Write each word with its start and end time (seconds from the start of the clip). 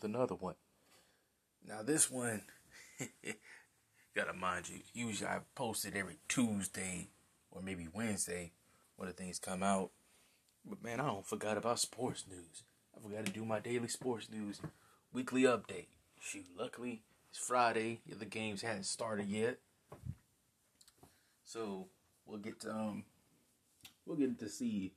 with 0.00 0.10
another 0.10 0.34
one. 0.34 0.54
Now, 1.66 1.82
this 1.82 2.10
one, 2.10 2.42
gotta 4.16 4.32
mind 4.32 4.68
you, 4.68 4.80
usually 4.92 5.28
I 5.28 5.40
post 5.54 5.84
it 5.84 5.94
every 5.94 6.18
Tuesday 6.28 7.08
or 7.50 7.62
maybe 7.62 7.88
Wednesday 7.92 8.52
when 8.96 9.08
the 9.08 9.14
things 9.14 9.38
come 9.38 9.62
out. 9.62 9.90
But 10.64 10.82
man, 10.82 11.00
I 11.00 11.06
don't 11.06 11.26
forgot 11.26 11.56
about 11.56 11.80
sports 11.80 12.24
news. 12.28 12.62
I 12.96 13.02
forgot 13.02 13.26
to 13.26 13.32
do 13.32 13.44
my 13.44 13.60
daily 13.60 13.88
sports 13.88 14.28
news 14.30 14.60
weekly 15.12 15.42
update. 15.42 15.86
Shoot, 16.20 16.46
luckily 16.58 17.02
it's 17.30 17.38
Friday. 17.38 18.00
The 18.06 18.24
games 18.24 18.62
hadn't 18.62 18.84
started 18.84 19.28
yet, 19.28 19.58
so 21.44 21.88
we'll 22.26 22.38
get 22.38 22.60
to 22.60 22.70
um, 22.70 23.04
we'll 24.06 24.18
get 24.18 24.38
to 24.38 24.48
see 24.48 24.92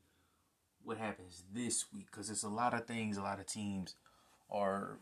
what 0.84 0.98
happens 0.98 1.44
this 1.54 1.86
week 1.94 2.08
because 2.12 2.28
there's 2.28 2.44
a 2.44 2.50
lot 2.50 2.74
of 2.74 2.86
things, 2.86 3.18
a 3.18 3.22
lot 3.22 3.40
of 3.40 3.46
teams 3.46 3.96
are 4.54 5.00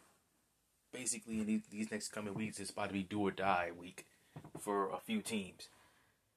basically 0.94 1.42
in 1.42 1.64
these 1.70 1.92
next 1.92 2.10
coming 2.10 2.34
weeks. 2.34 2.60
It's 2.60 2.72
about 2.72 2.88
to 2.88 2.94
be 2.94 3.04
do 3.04 3.20
or 3.22 3.32
die 3.32 3.72
week 3.78 4.06
for 4.60 4.90
a 4.90 4.98
few 4.98 5.22
teams. 5.22 5.68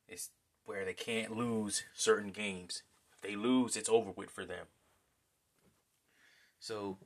It's 0.08 0.30
where 0.66 0.84
they 0.84 0.94
can't 0.94 1.36
lose 1.36 1.84
certain 1.94 2.30
games. 2.30 2.82
If 3.12 3.20
they 3.20 3.36
lose, 3.36 3.76
it's 3.76 3.88
over 3.88 4.10
with 4.10 4.30
for 4.30 4.44
them. 4.44 4.66
So 6.58 6.98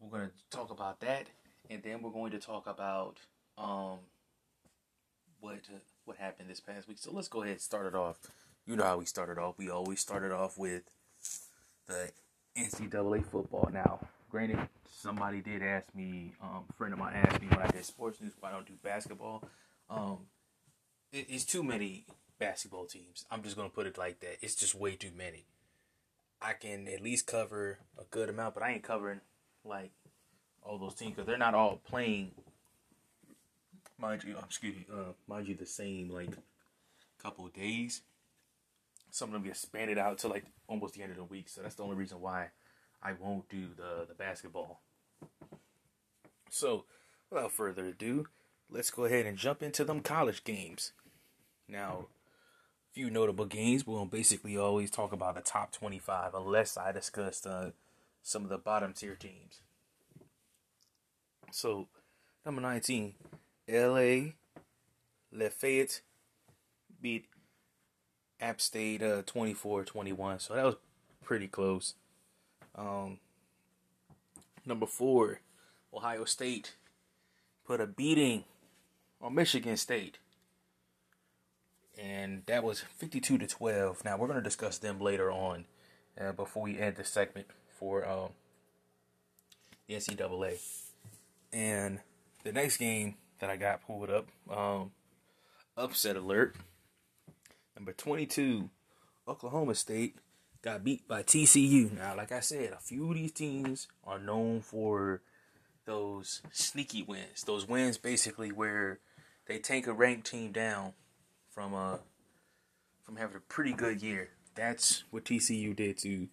we're 0.00 0.18
going 0.18 0.30
to 0.30 0.56
talk 0.56 0.70
about 0.70 1.00
that, 1.00 1.26
and 1.68 1.82
then 1.82 2.02
we're 2.02 2.10
going 2.10 2.32
to 2.32 2.38
talk 2.38 2.66
about 2.66 3.18
um 3.58 3.98
what 5.40 5.58
what 6.04 6.16
happened 6.16 6.48
this 6.48 6.60
past 6.60 6.88
week. 6.88 6.98
So 6.98 7.10
let's 7.12 7.28
go 7.28 7.42
ahead 7.42 7.52
and 7.52 7.60
start 7.60 7.86
it 7.86 7.94
off. 7.94 8.18
You 8.66 8.76
know 8.76 8.84
how 8.84 8.98
we 8.98 9.04
started 9.04 9.38
off. 9.38 9.58
We 9.58 9.70
always 9.70 10.00
started 10.00 10.32
off 10.32 10.56
with 10.56 10.82
the 11.86 12.10
NCAA 12.56 13.24
football. 13.26 13.68
Now, 13.72 14.00
granted, 14.30 14.58
somebody 14.90 15.40
did 15.40 15.62
ask 15.62 15.86
me, 15.94 16.32
um, 16.42 16.64
a 16.68 16.72
friend 16.74 16.92
of 16.92 16.98
mine 16.98 17.14
asked 17.14 17.40
me 17.40 17.48
when 17.48 17.60
I 17.60 17.66
did 17.66 17.84
sports 17.84 18.20
news 18.20 18.32
why 18.38 18.50
I 18.50 18.52
don't 18.52 18.66
do 18.66 18.74
basketball. 18.82 19.42
Um, 19.88 20.18
it, 21.12 21.26
it's 21.28 21.44
too 21.44 21.62
many 21.62 22.06
basketball 22.38 22.86
teams. 22.86 23.26
I'm 23.30 23.42
just 23.42 23.56
gonna 23.56 23.68
put 23.68 23.86
it 23.86 23.98
like 23.98 24.20
that. 24.20 24.38
It's 24.40 24.54
just 24.54 24.74
way 24.74 24.94
too 24.94 25.10
many. 25.16 25.44
I 26.40 26.54
can 26.54 26.88
at 26.88 27.02
least 27.02 27.26
cover 27.26 27.78
a 27.98 28.04
good 28.10 28.28
amount, 28.28 28.54
but 28.54 28.62
I 28.62 28.70
ain't 28.70 28.82
covering 28.82 29.20
like 29.64 29.90
all 30.62 30.78
those 30.78 30.94
teams 30.94 31.12
because 31.12 31.26
they're 31.26 31.36
not 31.36 31.54
all 31.54 31.76
playing. 31.76 32.32
Mind 33.98 34.24
you, 34.24 34.36
excuse 34.38 34.76
me, 34.76 34.86
uh, 34.92 35.12
mind 35.28 35.48
you, 35.48 35.54
the 35.54 35.66
same 35.66 36.08
like 36.08 36.30
couple 37.22 37.46
days. 37.48 38.02
Some 39.10 39.30
of 39.30 39.32
them 39.34 39.42
get 39.42 39.50
expanded 39.50 39.98
out 39.98 40.18
to 40.18 40.28
like 40.28 40.44
almost 40.68 40.94
the 40.94 41.02
end 41.02 41.10
of 41.10 41.18
the 41.18 41.24
week, 41.24 41.48
so 41.48 41.60
that's 41.60 41.74
the 41.74 41.82
only 41.82 41.96
reason 41.96 42.20
why 42.20 42.48
I 43.02 43.12
won't 43.12 43.48
do 43.48 43.68
the 43.76 44.06
the 44.06 44.14
basketball. 44.14 44.80
So, 46.50 46.84
without 47.30 47.52
further 47.52 47.86
ado, 47.86 48.26
let's 48.68 48.90
go 48.90 49.04
ahead 49.04 49.26
and 49.26 49.38
jump 49.38 49.62
into 49.62 49.84
them 49.84 50.00
college 50.00 50.44
games. 50.44 50.92
Now, 51.68 52.06
few 52.92 53.10
notable 53.10 53.44
games. 53.44 53.86
We'll 53.86 54.04
basically 54.04 54.56
always 54.56 54.90
talk 54.90 55.12
about 55.12 55.36
the 55.36 55.40
top 55.42 55.72
25 55.72 56.34
unless 56.34 56.76
I 56.76 56.90
discuss 56.90 57.46
uh, 57.46 57.70
some 58.22 58.42
of 58.42 58.50
the 58.50 58.58
bottom 58.58 58.92
tier 58.92 59.14
teams. 59.14 59.60
So, 61.52 61.88
number 62.44 62.60
19, 62.60 63.14
LA 63.68 64.32
Lafayette 65.32 66.00
beat 67.00 67.26
App 68.40 68.60
State 68.60 69.02
uh, 69.02 69.22
24-21. 69.22 70.40
So 70.40 70.54
that 70.54 70.64
was 70.64 70.76
pretty 71.24 71.48
close. 71.48 71.94
Um, 72.74 73.18
number 74.64 74.86
4, 74.86 75.40
Ohio 75.92 76.24
State 76.24 76.76
put 77.66 77.80
a 77.80 77.86
beating 77.86 78.44
on 79.20 79.34
Michigan 79.34 79.76
State 79.76 80.18
and 82.00 82.42
that 82.46 82.64
was 82.64 82.80
52 82.80 83.38
to 83.38 83.46
12. 83.46 84.04
Now 84.04 84.16
we're 84.16 84.26
going 84.26 84.38
to 84.38 84.44
discuss 84.44 84.78
them 84.78 85.00
later 85.00 85.30
on, 85.30 85.66
uh, 86.20 86.32
before 86.32 86.62
we 86.62 86.78
end 86.78 86.96
the 86.96 87.04
segment 87.04 87.46
for 87.78 88.08
um, 88.08 88.30
the 89.86 89.94
NCAA. 89.94 90.58
And 91.52 92.00
the 92.42 92.52
next 92.52 92.78
game 92.78 93.16
that 93.40 93.50
I 93.50 93.56
got 93.56 93.86
pulled 93.86 94.10
up, 94.10 94.28
um, 94.50 94.92
upset 95.76 96.16
alert. 96.16 96.56
Number 97.76 97.92
22, 97.92 98.70
Oklahoma 99.28 99.74
State 99.74 100.16
got 100.62 100.84
beat 100.84 101.06
by 101.08 101.22
TCU. 101.22 101.96
Now, 101.96 102.16
like 102.16 102.32
I 102.32 102.40
said, 102.40 102.72
a 102.72 102.80
few 102.80 103.08
of 103.08 103.14
these 103.14 103.32
teams 103.32 103.88
are 104.04 104.18
known 104.18 104.60
for 104.60 105.22
those 105.86 106.42
sneaky 106.52 107.02
wins. 107.02 107.42
Those 107.46 107.66
wins 107.66 107.98
basically 107.98 108.52
where 108.52 109.00
they 109.46 109.58
take 109.58 109.86
a 109.86 109.92
ranked 109.92 110.30
team 110.30 110.52
down 110.52 110.92
from 111.48 111.74
uh 111.74 111.98
from 113.02 113.16
having 113.16 113.36
a 113.36 113.40
pretty 113.40 113.72
good 113.72 114.02
year. 114.02 114.30
That's 114.54 115.04
what 115.10 115.24
TCU 115.24 115.74
did 115.74 115.98
to 115.98 116.28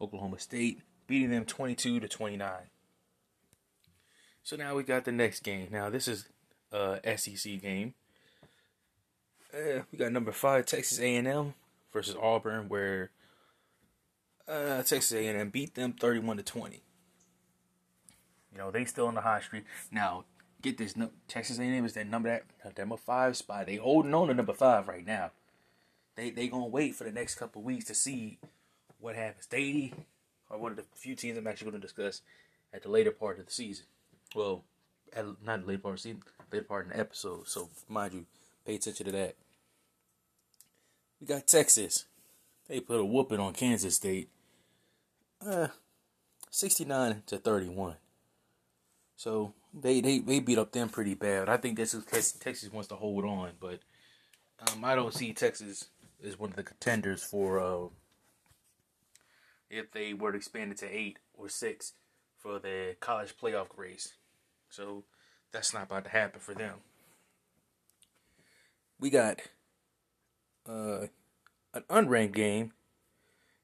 Oklahoma 0.00 0.38
State, 0.38 0.82
beating 1.06 1.30
them 1.30 1.44
22 1.44 2.00
to 2.00 2.08
29. 2.08 2.50
So 4.44 4.56
now 4.56 4.74
we 4.74 4.82
got 4.82 5.04
the 5.04 5.12
next 5.12 5.40
game. 5.40 5.68
Now 5.70 5.90
this 5.90 6.06
is 6.06 6.28
a 6.70 7.00
SEC 7.16 7.60
game. 7.60 7.94
Uh, 9.54 9.82
we 9.90 9.98
got 9.98 10.12
number 10.12 10.32
five 10.32 10.66
Texas 10.66 10.98
A&M 10.98 11.54
versus 11.92 12.16
Auburn, 12.20 12.68
where 12.68 13.10
uh, 14.48 14.82
Texas 14.82 15.12
A&M 15.12 15.50
beat 15.50 15.74
them 15.74 15.92
31 15.92 16.38
to 16.38 16.42
20. 16.42 16.82
You 18.52 18.58
know 18.58 18.70
they 18.70 18.84
still 18.84 19.06
on 19.06 19.14
the 19.14 19.20
hot 19.22 19.42
streak. 19.42 19.64
Now 19.90 20.24
get 20.60 20.78
this, 20.78 20.96
no, 20.96 21.10
Texas 21.26 21.58
A&M 21.58 21.84
is 21.84 21.94
that 21.94 22.06
number 22.06 22.42
that 22.64 22.78
number 22.78 22.96
five 22.96 23.36
spot. 23.36 23.66
They 23.66 23.76
holding 23.76 24.14
on 24.14 24.28
to 24.28 24.34
number 24.34 24.52
five 24.52 24.88
right 24.88 25.06
now. 25.06 25.30
They 26.16 26.30
they 26.30 26.48
gonna 26.48 26.66
wait 26.66 26.94
for 26.94 27.04
the 27.04 27.12
next 27.12 27.36
couple 27.36 27.62
weeks 27.62 27.86
to 27.86 27.94
see 27.94 28.38
what 29.00 29.16
happens. 29.16 29.46
They 29.46 29.92
are 30.50 30.58
one 30.58 30.72
of 30.72 30.76
the 30.76 30.84
few 30.94 31.14
teams 31.14 31.38
I'm 31.38 31.46
actually 31.46 31.70
gonna 31.70 31.80
discuss 31.82 32.20
at 32.72 32.82
the 32.82 32.90
later 32.90 33.10
part 33.10 33.38
of 33.38 33.46
the 33.46 33.52
season. 33.52 33.86
Well, 34.34 34.64
at, 35.14 35.24
not 35.44 35.62
the 35.62 35.66
later 35.66 35.80
part 35.80 35.94
of 35.94 36.02
the 36.02 36.08
season, 36.08 36.22
later 36.52 36.64
part 36.64 36.86
in 36.86 36.90
the 36.90 36.98
episode. 36.98 37.48
So 37.48 37.70
mind 37.88 38.14
you, 38.14 38.26
pay 38.66 38.74
attention 38.74 39.06
to 39.06 39.12
that. 39.12 39.36
We 41.20 41.26
got 41.26 41.46
Texas. 41.46 42.04
They 42.72 42.80
put 42.80 43.00
a 43.00 43.04
whooping 43.04 43.38
on 43.38 43.52
Kansas 43.52 43.96
State. 43.96 44.30
Uh, 45.46 45.66
69 46.50 47.22
to 47.26 47.36
31. 47.36 47.96
So 49.14 49.52
they, 49.74 50.00
they, 50.00 50.20
they 50.20 50.40
beat 50.40 50.56
up 50.56 50.72
them 50.72 50.88
pretty 50.88 51.12
bad. 51.12 51.50
I 51.50 51.58
think 51.58 51.76
this 51.76 51.92
is 51.92 52.06
Texas 52.40 52.72
wants 52.72 52.88
to 52.88 52.94
hold 52.94 53.26
on, 53.26 53.50
but 53.60 53.80
um, 54.58 54.86
I 54.86 54.94
don't 54.94 55.12
see 55.12 55.34
Texas 55.34 55.88
as 56.26 56.38
one 56.38 56.48
of 56.48 56.56
the 56.56 56.62
contenders 56.62 57.22
for 57.22 57.60
uh, 57.60 57.88
if 59.68 59.92
they 59.92 60.14
were 60.14 60.32
to 60.32 60.38
expand 60.38 60.72
it 60.72 60.78
to 60.78 60.88
eight 60.88 61.18
or 61.34 61.50
six 61.50 61.92
for 62.38 62.58
the 62.58 62.96
college 63.00 63.34
playoff 63.36 63.66
race. 63.76 64.14
So 64.70 65.04
that's 65.52 65.74
not 65.74 65.82
about 65.82 66.04
to 66.04 66.10
happen 66.10 66.40
for 66.40 66.54
them. 66.54 66.76
We 68.98 69.10
got 69.10 69.42
uh, 70.66 71.08
an 71.74 71.84
unranked 71.88 72.34
game, 72.34 72.72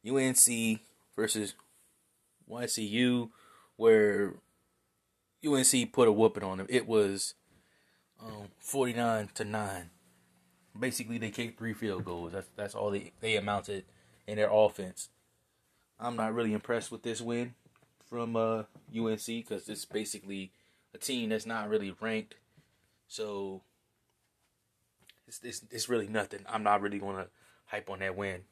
UNC 0.06 0.80
versus 1.14 1.54
YCU, 2.50 3.30
where 3.76 4.34
UNC 5.46 5.92
put 5.92 6.08
a 6.08 6.12
whooping 6.12 6.42
on 6.42 6.58
them. 6.58 6.66
It 6.68 6.86
was 6.86 7.34
um, 8.20 8.48
49 8.58 9.30
to 9.34 9.44
9. 9.44 9.90
Basically, 10.78 11.18
they 11.18 11.30
kicked 11.30 11.58
three 11.58 11.74
field 11.74 12.04
goals. 12.04 12.32
That's 12.32 12.48
that's 12.54 12.74
all 12.74 12.90
they, 12.90 13.12
they 13.20 13.36
amounted 13.36 13.84
in 14.26 14.36
their 14.36 14.50
offense. 14.52 15.08
I'm 15.98 16.14
not 16.14 16.34
really 16.34 16.52
impressed 16.52 16.92
with 16.92 17.02
this 17.02 17.20
win 17.20 17.54
from 18.08 18.36
uh, 18.36 18.64
UNC 18.96 19.26
because 19.26 19.68
it's 19.68 19.84
basically 19.84 20.52
a 20.94 20.98
team 20.98 21.30
that's 21.30 21.46
not 21.46 21.68
really 21.68 21.94
ranked. 22.00 22.36
So 23.08 23.62
it's, 25.26 25.40
it's, 25.42 25.62
it's 25.70 25.88
really 25.88 26.06
nothing. 26.06 26.40
I'm 26.48 26.62
not 26.62 26.80
really 26.80 26.98
going 26.98 27.16
to 27.16 27.28
hype 27.68 27.88
on 27.88 28.00
that 28.00 28.16
win. 28.16 28.42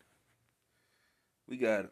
We 1.49 1.57
got 1.57 1.87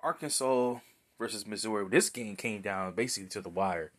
Arkansas 0.00 0.78
versus 1.18 1.46
Missouri. 1.46 1.86
This 1.88 2.10
game 2.10 2.36
came 2.36 2.60
down 2.60 2.94
basically 2.94 3.28
to 3.30 3.40
the 3.40 3.48
wire 3.48 3.92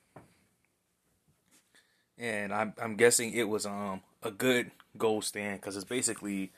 and 2.19 2.53
I'm 2.53 2.74
I'm 2.80 2.95
guessing 2.95 3.33
it 3.33 3.47
was 3.47 3.65
um 3.65 4.01
a 4.21 4.30
good 4.30 4.71
goal 4.97 5.21
stand 5.21 5.62
because 5.62 5.75
it's 5.75 5.86
basically 5.86 6.51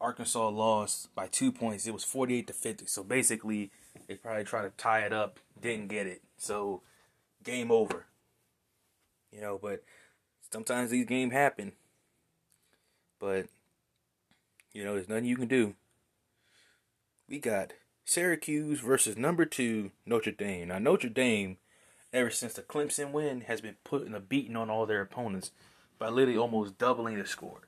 Arkansas 0.00 0.48
lost 0.48 1.14
by 1.14 1.26
two 1.26 1.52
points. 1.52 1.86
It 1.86 1.92
was 1.92 2.04
48 2.04 2.46
to 2.46 2.52
50. 2.52 2.86
So 2.86 3.04
basically, 3.04 3.70
they 4.08 4.14
probably 4.14 4.44
tried 4.44 4.62
to 4.62 4.70
tie 4.76 5.00
it 5.00 5.12
up, 5.12 5.38
didn't 5.60 5.88
get 5.88 6.06
it. 6.06 6.22
So 6.38 6.82
game 7.44 7.70
over. 7.70 8.06
You 9.32 9.40
know, 9.40 9.58
but 9.60 9.82
sometimes 10.50 10.90
these 10.90 11.06
games 11.06 11.32
happen. 11.32 11.72
But 13.18 13.46
you 14.72 14.84
know, 14.84 14.94
there's 14.94 15.08
nothing 15.08 15.24
you 15.24 15.36
can 15.36 15.48
do. 15.48 15.74
We 17.28 17.38
got 17.38 17.72
Syracuse 18.04 18.80
versus 18.80 19.16
number 19.16 19.44
two 19.44 19.92
Notre 20.04 20.32
Dame. 20.32 20.68
Now 20.68 20.78
Notre 20.78 21.08
Dame, 21.08 21.58
ever 22.12 22.30
since 22.30 22.52
the 22.52 22.62
Clemson 22.62 23.12
win, 23.12 23.42
has 23.42 23.60
been 23.60 23.76
putting 23.84 24.14
a 24.14 24.20
beating 24.20 24.56
on 24.56 24.70
all 24.70 24.86
their 24.86 25.00
opponents 25.00 25.50
by 25.98 26.08
literally 26.08 26.38
almost 26.38 26.78
doubling 26.78 27.18
the 27.18 27.26
score. 27.26 27.60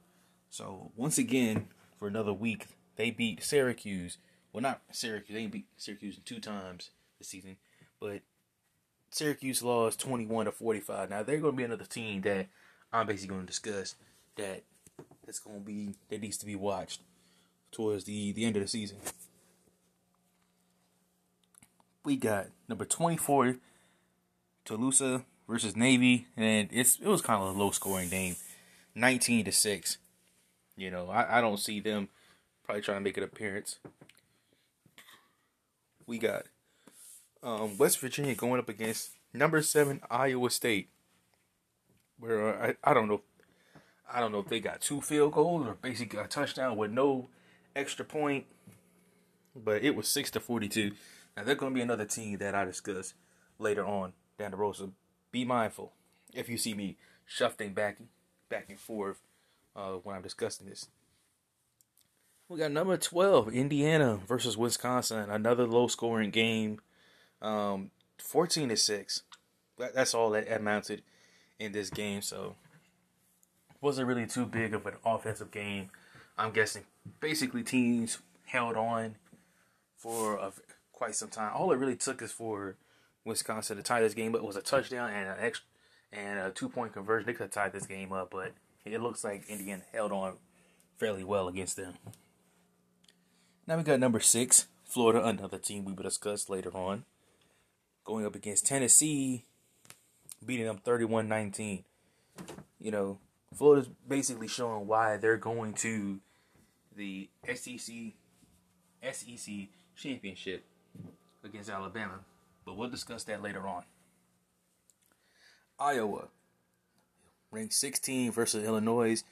So 0.50 0.92
once 0.96 1.18
again, 1.18 1.68
for 1.98 2.08
another 2.08 2.32
week, 2.32 2.66
they 2.96 3.10
beat 3.10 3.42
Syracuse. 3.42 4.18
Well, 4.52 4.62
not 4.62 4.82
Syracuse. 4.90 5.36
They 5.36 5.46
beat 5.46 5.66
Syracuse 5.76 6.18
two 6.24 6.40
times 6.40 6.90
this 7.18 7.28
season, 7.28 7.56
but 8.00 8.20
Syracuse 9.10 9.62
lost 9.62 10.00
twenty-one 10.00 10.46
to 10.46 10.52
forty-five. 10.52 11.10
Now 11.10 11.22
they're 11.22 11.38
going 11.38 11.54
to 11.54 11.56
be 11.56 11.64
another 11.64 11.84
team 11.84 12.22
that 12.22 12.48
I'm 12.92 13.06
basically 13.06 13.34
going 13.34 13.42
to 13.42 13.46
discuss 13.46 13.94
that 14.36 14.62
that's 15.24 15.40
to 15.40 15.60
be 15.60 15.94
that 16.08 16.20
needs 16.20 16.36
to 16.38 16.46
be 16.46 16.56
watched 16.56 17.00
towards 17.72 18.04
the 18.04 18.32
the 18.32 18.44
end 18.44 18.56
of 18.56 18.62
the 18.62 18.68
season. 18.68 18.98
We 22.04 22.16
got 22.16 22.48
number 22.68 22.84
24 22.84 23.56
Tulsa 24.64 25.24
versus 25.48 25.76
Navy 25.76 26.26
and 26.36 26.68
it's 26.72 26.98
it 26.98 27.06
was 27.06 27.22
kind 27.22 27.42
of 27.42 27.54
a 27.54 27.58
low 27.58 27.70
scoring 27.70 28.08
game. 28.08 28.36
19 28.94 29.46
to 29.46 29.52
6. 29.52 29.98
You 30.76 30.90
know, 30.90 31.10
I, 31.10 31.38
I 31.38 31.40
don't 31.40 31.58
see 31.58 31.80
them 31.80 32.08
probably 32.64 32.82
trying 32.82 32.98
to 32.98 33.04
make 33.04 33.16
an 33.16 33.24
appearance. 33.24 33.78
We 36.06 36.18
got 36.18 36.44
um, 37.42 37.76
West 37.76 37.98
Virginia 38.00 38.34
going 38.34 38.60
up 38.60 38.68
against 38.68 39.10
number 39.32 39.62
7 39.62 40.00
Iowa 40.10 40.50
State. 40.50 40.90
Where 42.18 42.54
uh, 42.54 42.74
I, 42.84 42.90
I 42.90 42.94
don't 42.94 43.08
know 43.08 43.22
I 44.12 44.20
don't 44.20 44.32
know 44.32 44.40
if 44.40 44.48
they 44.48 44.60
got 44.60 44.80
two 44.80 45.00
field 45.00 45.32
goals 45.32 45.66
or 45.66 45.74
basically 45.74 46.18
a 46.18 46.26
touchdown 46.26 46.76
with 46.76 46.90
no 46.90 47.28
extra 47.74 48.04
point, 48.04 48.44
but 49.56 49.82
it 49.82 49.96
was 49.96 50.08
six 50.08 50.30
to 50.32 50.40
forty-two. 50.40 50.92
Now 51.36 51.44
they're 51.44 51.54
going 51.54 51.72
to 51.72 51.74
be 51.74 51.82
another 51.82 52.04
team 52.04 52.38
that 52.38 52.54
I 52.54 52.64
discuss 52.64 53.14
later 53.58 53.84
on 53.84 54.12
down 54.38 54.50
the 54.52 54.56
road. 54.56 54.76
So 54.76 54.92
be 55.32 55.44
mindful 55.44 55.92
if 56.32 56.48
you 56.48 56.58
see 56.58 56.74
me 56.74 56.96
shuffling 57.24 57.72
back, 57.72 57.98
back 58.48 58.66
and 58.68 58.78
forth 58.78 59.20
uh, 59.74 59.94
when 60.02 60.14
I'm 60.14 60.22
discussing 60.22 60.68
this. 60.68 60.88
We 62.48 62.58
got 62.58 62.72
number 62.72 62.96
twelve, 62.98 63.48
Indiana 63.52 64.20
versus 64.28 64.56
Wisconsin. 64.56 65.30
Another 65.30 65.66
low-scoring 65.66 66.30
game, 66.30 66.80
um, 67.40 67.90
fourteen 68.18 68.68
to 68.68 68.76
six. 68.76 69.22
That's 69.78 70.14
all 70.14 70.30
that 70.30 70.52
amounted 70.52 71.02
in 71.58 71.72
this 71.72 71.88
game. 71.88 72.20
So 72.20 72.56
wasn't 73.84 74.08
really 74.08 74.26
too 74.26 74.46
big 74.46 74.72
of 74.72 74.86
an 74.86 74.94
offensive 75.04 75.50
game. 75.50 75.90
I'm 76.38 76.52
guessing 76.52 76.84
basically 77.20 77.62
teams 77.62 78.18
held 78.46 78.76
on 78.76 79.16
for 79.98 80.36
a, 80.36 80.52
quite 80.92 81.14
some 81.14 81.28
time. 81.28 81.52
All 81.54 81.70
it 81.70 81.76
really 81.76 81.94
took 81.94 82.22
is 82.22 82.32
for 82.32 82.76
Wisconsin 83.26 83.76
to 83.76 83.82
tie 83.82 84.00
this 84.00 84.14
game, 84.14 84.32
but 84.32 84.38
it 84.38 84.44
was 84.44 84.56
a 84.56 84.62
touchdown 84.62 85.10
and 85.10 85.28
an 85.28 85.36
extra 85.38 85.66
and 86.12 86.38
a 86.38 86.50
two 86.50 86.70
point 86.70 86.94
conversion. 86.94 87.26
They 87.26 87.34
could 87.34 87.42
have 87.42 87.50
tied 87.50 87.72
this 87.74 87.86
game 87.86 88.10
up, 88.10 88.30
but 88.30 88.52
it 88.86 89.02
looks 89.02 89.22
like 89.22 89.44
Indiana 89.50 89.82
held 89.92 90.12
on 90.12 90.38
fairly 90.96 91.22
well 91.22 91.46
against 91.46 91.76
them. 91.76 91.92
Now 93.66 93.76
we 93.76 93.82
got 93.82 94.00
number 94.00 94.20
six, 94.20 94.66
Florida, 94.86 95.26
another 95.26 95.58
team 95.58 95.84
we 95.84 95.92
will 95.92 96.04
discuss 96.04 96.48
later 96.48 96.74
on, 96.74 97.04
going 98.04 98.24
up 98.24 98.34
against 98.34 98.64
Tennessee, 98.64 99.44
beating 100.44 100.64
them 100.64 100.78
31 100.78 101.28
19. 101.28 101.84
You 102.80 102.90
know, 102.90 103.18
Florida's 103.56 103.88
basically 104.08 104.48
showing 104.48 104.86
why 104.86 105.16
they're 105.16 105.36
going 105.36 105.74
to 105.74 106.20
the 106.96 107.28
SEC 107.54 107.94
SEC 109.12 109.54
championship 109.96 110.64
against 111.44 111.70
Alabama, 111.70 112.20
but 112.64 112.76
we'll 112.76 112.88
discuss 112.88 113.24
that 113.24 113.42
later 113.42 113.66
on. 113.66 113.84
Iowa 115.78 116.28
ranked 117.50 117.74
16 117.74 118.32
versus 118.32 118.64
Illinois, 118.64 119.22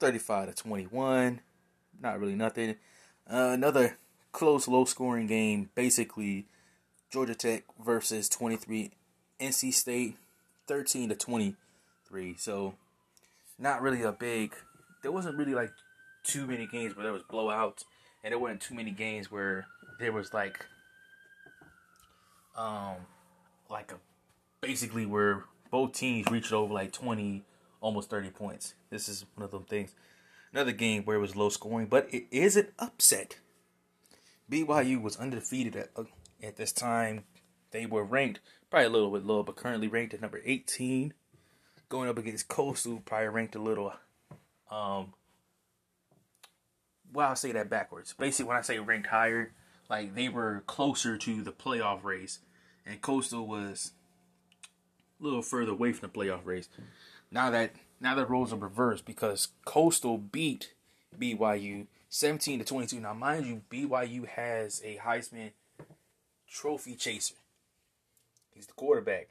35 0.00 0.48
to 0.48 0.62
21. 0.62 1.40
Not 2.00 2.20
really 2.20 2.34
nothing. 2.34 2.76
Uh, 3.30 3.50
another 3.52 3.98
close, 4.32 4.66
low-scoring 4.66 5.26
game. 5.26 5.70
Basically, 5.74 6.46
Georgia 7.10 7.34
Tech 7.34 7.64
versus 7.82 8.28
23 8.28 8.90
NC 9.40 9.72
State, 9.72 10.16
13 10.66 11.10
to 11.10 11.14
23. 11.14 12.34
So 12.36 12.74
not 13.62 13.80
really 13.80 14.02
a 14.02 14.12
big. 14.12 14.54
There 15.02 15.12
wasn't 15.12 15.38
really 15.38 15.54
like 15.54 15.70
too 16.24 16.46
many 16.46 16.66
games 16.66 16.96
where 16.96 17.04
there 17.04 17.12
was 17.12 17.22
blowouts, 17.22 17.84
and 18.22 18.32
there 18.32 18.38
weren't 18.38 18.60
too 18.60 18.74
many 18.74 18.90
games 18.90 19.30
where 19.30 19.66
there 19.98 20.12
was 20.12 20.34
like, 20.34 20.66
um, 22.56 22.96
like 23.70 23.92
a 23.92 23.96
basically 24.60 25.06
where 25.06 25.44
both 25.70 25.92
teams 25.92 26.26
reached 26.30 26.52
over 26.52 26.74
like 26.74 26.92
twenty, 26.92 27.44
almost 27.80 28.10
thirty 28.10 28.30
points. 28.30 28.74
This 28.90 29.08
is 29.08 29.24
one 29.36 29.44
of 29.44 29.52
them 29.52 29.64
things. 29.64 29.94
Another 30.52 30.72
game 30.72 31.04
where 31.04 31.16
it 31.16 31.20
was 31.20 31.36
low 31.36 31.48
scoring, 31.48 31.86
but 31.86 32.12
it 32.12 32.24
is 32.30 32.56
an 32.56 32.68
upset. 32.78 33.38
BYU 34.50 35.00
was 35.00 35.16
undefeated 35.16 35.76
at 35.76 35.90
uh, 35.96 36.04
at 36.42 36.56
this 36.56 36.72
time. 36.72 37.24
They 37.70 37.86
were 37.86 38.04
ranked 38.04 38.40
probably 38.70 38.86
a 38.86 38.90
little 38.90 39.10
bit 39.10 39.24
low, 39.24 39.42
but 39.42 39.56
currently 39.56 39.88
ranked 39.88 40.14
at 40.14 40.20
number 40.20 40.42
eighteen 40.44 41.14
going 41.92 42.08
up 42.08 42.16
against 42.16 42.48
Coastal, 42.48 43.02
probably 43.04 43.28
ranked 43.28 43.54
a 43.54 43.58
little. 43.58 43.92
Um, 44.70 45.12
well, 47.12 47.28
I'll 47.28 47.36
say 47.36 47.52
that 47.52 47.68
backwards. 47.68 48.14
Basically, 48.18 48.48
when 48.48 48.56
I 48.56 48.62
say 48.62 48.78
ranked 48.78 49.08
higher, 49.08 49.52
like 49.90 50.14
they 50.14 50.30
were 50.30 50.64
closer 50.66 51.18
to 51.18 51.42
the 51.42 51.52
playoff 51.52 52.02
race, 52.02 52.38
and 52.86 53.02
Coastal 53.02 53.46
was 53.46 53.92
a 55.20 55.24
little 55.24 55.42
further 55.42 55.72
away 55.72 55.92
from 55.92 56.10
the 56.10 56.18
playoff 56.18 56.46
race. 56.46 56.70
Now 57.30 57.50
that 57.50 57.74
now 58.00 58.14
the 58.14 58.24
roles 58.24 58.54
are 58.54 58.56
reversed 58.56 59.04
because 59.04 59.48
Coastal 59.66 60.16
beat 60.16 60.72
BYU 61.20 61.88
17 62.08 62.60
to 62.60 62.64
22. 62.64 63.00
Now, 63.00 63.12
mind 63.12 63.44
you, 63.44 63.62
BYU 63.70 64.26
has 64.28 64.80
a 64.82 64.96
Heisman 64.96 65.50
Trophy 66.48 66.94
chaser. 66.94 67.34
He's 68.54 68.66
the 68.66 68.72
quarterback 68.72 69.28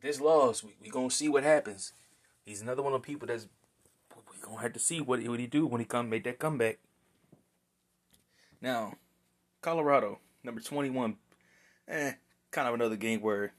this 0.00 0.20
loss, 0.20 0.62
we, 0.62 0.74
we 0.82 0.90
gonna 0.90 1.10
see 1.10 1.28
what 1.28 1.42
happens. 1.42 1.92
He's 2.44 2.60
another 2.60 2.82
one 2.82 2.92
of 2.92 3.02
the 3.02 3.06
people 3.06 3.28
that's 3.28 3.46
we 4.14 4.40
gonna 4.42 4.60
have 4.60 4.72
to 4.72 4.78
see 4.78 5.00
what 5.00 5.22
what 5.26 5.40
he 5.40 5.46
do 5.46 5.66
when 5.66 5.80
he 5.80 5.84
come 5.84 6.08
make 6.08 6.24
that 6.24 6.38
comeback. 6.38 6.78
Now, 8.60 8.94
Colorado, 9.62 10.18
number 10.42 10.60
twenty 10.60 10.90
one, 10.90 11.16
eh, 11.88 12.12
kind 12.50 12.68
of 12.68 12.74
another 12.74 12.96
game 12.96 13.20
where 13.20 13.52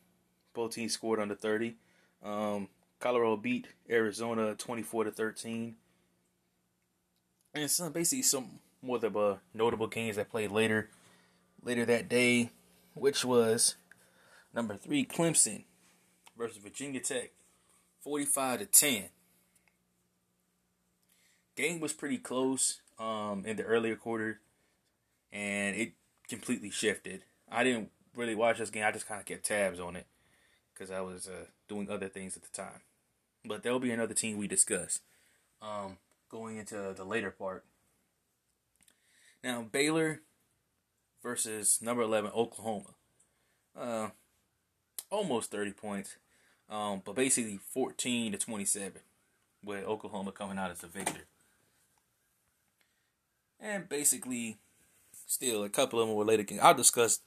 both 0.54 0.74
teams 0.74 0.94
scored 0.94 1.20
under 1.20 1.36
thirty. 1.36 1.76
Um, 2.24 2.68
Colorado 3.00 3.38
beat 3.38 3.68
Arizona 3.90 4.56
twenty 4.56 4.84
four 4.84 5.04
to 5.04 5.12
thirteen. 5.12 5.76
And 7.54 7.70
some 7.70 7.92
basically 7.92 8.24
some 8.24 8.60
more 8.82 8.96
of 8.96 9.02
the 9.02 9.38
notable 9.54 9.88
games 9.88 10.16
that 10.16 10.30
played 10.30 10.52
later 10.52 10.90
later 11.64 11.86
that 11.86 12.10
day, 12.10 12.52
which 12.94 13.26
was 13.26 13.76
number 14.54 14.76
three 14.76 15.06
Clemson 15.06 15.66
versus 16.42 16.58
Virginia 16.58 17.00
Tech, 17.00 17.32
45 18.00 18.60
to 18.62 18.66
10. 18.66 19.04
Game 21.56 21.80
was 21.80 21.94
pretty 21.94 22.18
close 22.18 22.82
um, 22.98 23.44
in 23.46 23.58
the 23.58 23.64
earlier 23.64 23.96
quarter, 23.96 24.40
and 25.32 25.76
it 25.76 25.94
completely 26.28 26.72
shifted. 26.72 27.26
I 27.52 27.64
didn't 27.64 27.92
really 28.16 28.34
watch 28.34 28.58
this 28.58 28.72
game. 28.72 28.84
I 28.84 28.92
just 28.92 29.08
kind 29.08 29.20
of 29.20 29.28
kept 29.28 29.46
tabs 29.46 29.80
on 29.80 29.96
it 29.96 30.08
because 30.74 30.90
I 30.90 31.02
was 31.02 31.28
uh, 31.28 31.46
doing 31.68 31.92
other 31.92 32.10
things 32.10 32.36
at 32.36 32.42
the 32.42 32.50
time. 32.50 32.82
But 33.46 33.62
there'll 33.62 33.80
be 33.80 33.92
another 33.92 34.16
team 34.16 34.38
we 34.38 34.48
discuss 34.48 35.02
um, 35.62 35.98
going 36.30 36.58
into 36.58 36.94
the 36.96 37.04
later 37.04 37.30
part. 37.30 37.66
Now 39.44 39.64
Baylor 39.72 40.22
versus 41.22 41.80
number 41.84 42.02
eleven 42.02 42.32
Oklahoma. 42.34 42.96
Uh, 43.78 44.10
almost 45.12 45.52
30 45.52 45.74
points. 45.74 46.16
Um, 46.72 47.02
but 47.04 47.16
basically 47.16 47.60
14 47.74 48.32
to 48.32 48.38
27 48.38 49.02
with 49.64 49.84
Oklahoma 49.84 50.32
coming 50.32 50.58
out 50.58 50.72
as 50.72 50.80
the 50.80 50.88
victor. 50.88 51.26
And 53.60 53.88
basically, 53.88 54.58
still 55.28 55.64
a 55.64 55.70
couple 55.70 56.00
of 56.00 56.08
them 56.08 56.16
were 56.16 56.26
later. 56.26 56.46
I'll 56.62 56.74
discuss 56.74 57.20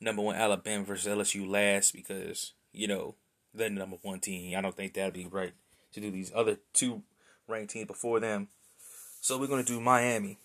number 0.00 0.22
one 0.22 0.34
Alabama 0.36 0.84
versus 0.84 1.12
LSU 1.12 1.48
last 1.48 1.92
because 1.92 2.52
you 2.72 2.88
know 2.88 3.14
they're 3.54 3.68
the 3.68 3.74
number 3.76 3.98
one 4.02 4.20
team. 4.20 4.56
I 4.56 4.60
don't 4.60 4.74
think 4.74 4.94
that'd 4.94 5.14
be 5.14 5.26
right 5.26 5.52
to 5.92 6.00
do 6.00 6.10
these 6.10 6.32
other 6.34 6.56
two 6.72 7.02
ranked 7.46 7.72
teams 7.72 7.86
before 7.86 8.20
them. 8.20 8.48
So 9.20 9.38
we're 9.38 9.46
gonna 9.46 9.62
do 9.62 9.80
Miami, 9.80 10.38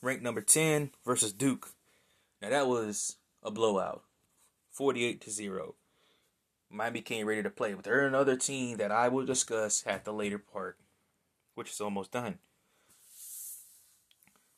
ranked 0.00 0.22
number 0.22 0.40
ten 0.40 0.90
versus 1.04 1.32
Duke. 1.32 1.70
Now 2.40 2.50
that 2.50 2.66
was 2.66 3.16
a 3.42 3.50
blowout, 3.50 4.02
forty-eight 4.70 5.20
to 5.22 5.30
zero. 5.30 5.74
Miami 6.70 7.00
came 7.00 7.26
ready 7.26 7.42
to 7.42 7.50
play. 7.50 7.74
But 7.74 7.84
they're 7.84 8.06
another 8.06 8.36
team 8.36 8.76
that 8.78 8.92
I 8.92 9.08
will 9.08 9.26
discuss 9.26 9.82
at 9.86 10.04
the 10.04 10.12
later 10.12 10.38
part, 10.38 10.78
which 11.54 11.70
is 11.70 11.80
almost 11.80 12.12
done. 12.12 12.38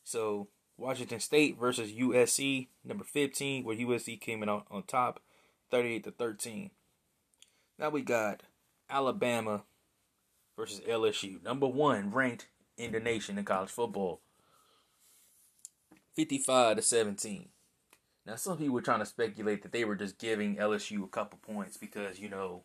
So 0.05 0.49
Washington 0.77 1.21
State 1.21 1.59
versus 1.59 1.93
USC, 1.93 2.69
number 2.85 3.05
15, 3.05 3.65
where 3.65 3.77
USC 3.77 4.21
came 4.21 4.43
in 4.43 4.49
on, 4.49 4.63
on 4.71 4.83
top, 4.83 5.21
38 5.71 6.05
to 6.05 6.11
13. 6.11 6.71
Now 7.79 7.89
we 7.89 8.03
got 8.03 8.43
Alabama 8.91 9.65
versus 10.57 10.81
LSU, 10.81 11.43
number 11.43 11.67
one 11.67 12.11
ranked 12.11 12.49
in 12.77 12.93
the 12.93 13.01
nation 13.01 13.39
in 13.39 13.45
college 13.45 13.71
football, 13.71 14.21
55 16.15 16.77
to 16.77 16.83
17. 16.83 17.49
Now 18.27 18.37
some 18.37 18.57
people 18.57 18.75
were 18.75 18.83
trying 18.83 19.01
to 19.01 19.07
speculate 19.07 19.63
that 19.63 19.73
they 19.73 19.85
were 19.85 19.97
just 19.97 20.19
giving 20.19 20.57
LSU 20.57 21.05
a 21.05 21.09
couple 21.09 21.39
points 21.43 21.77
because 21.77 22.21
you 22.21 22.29
know, 22.29 22.63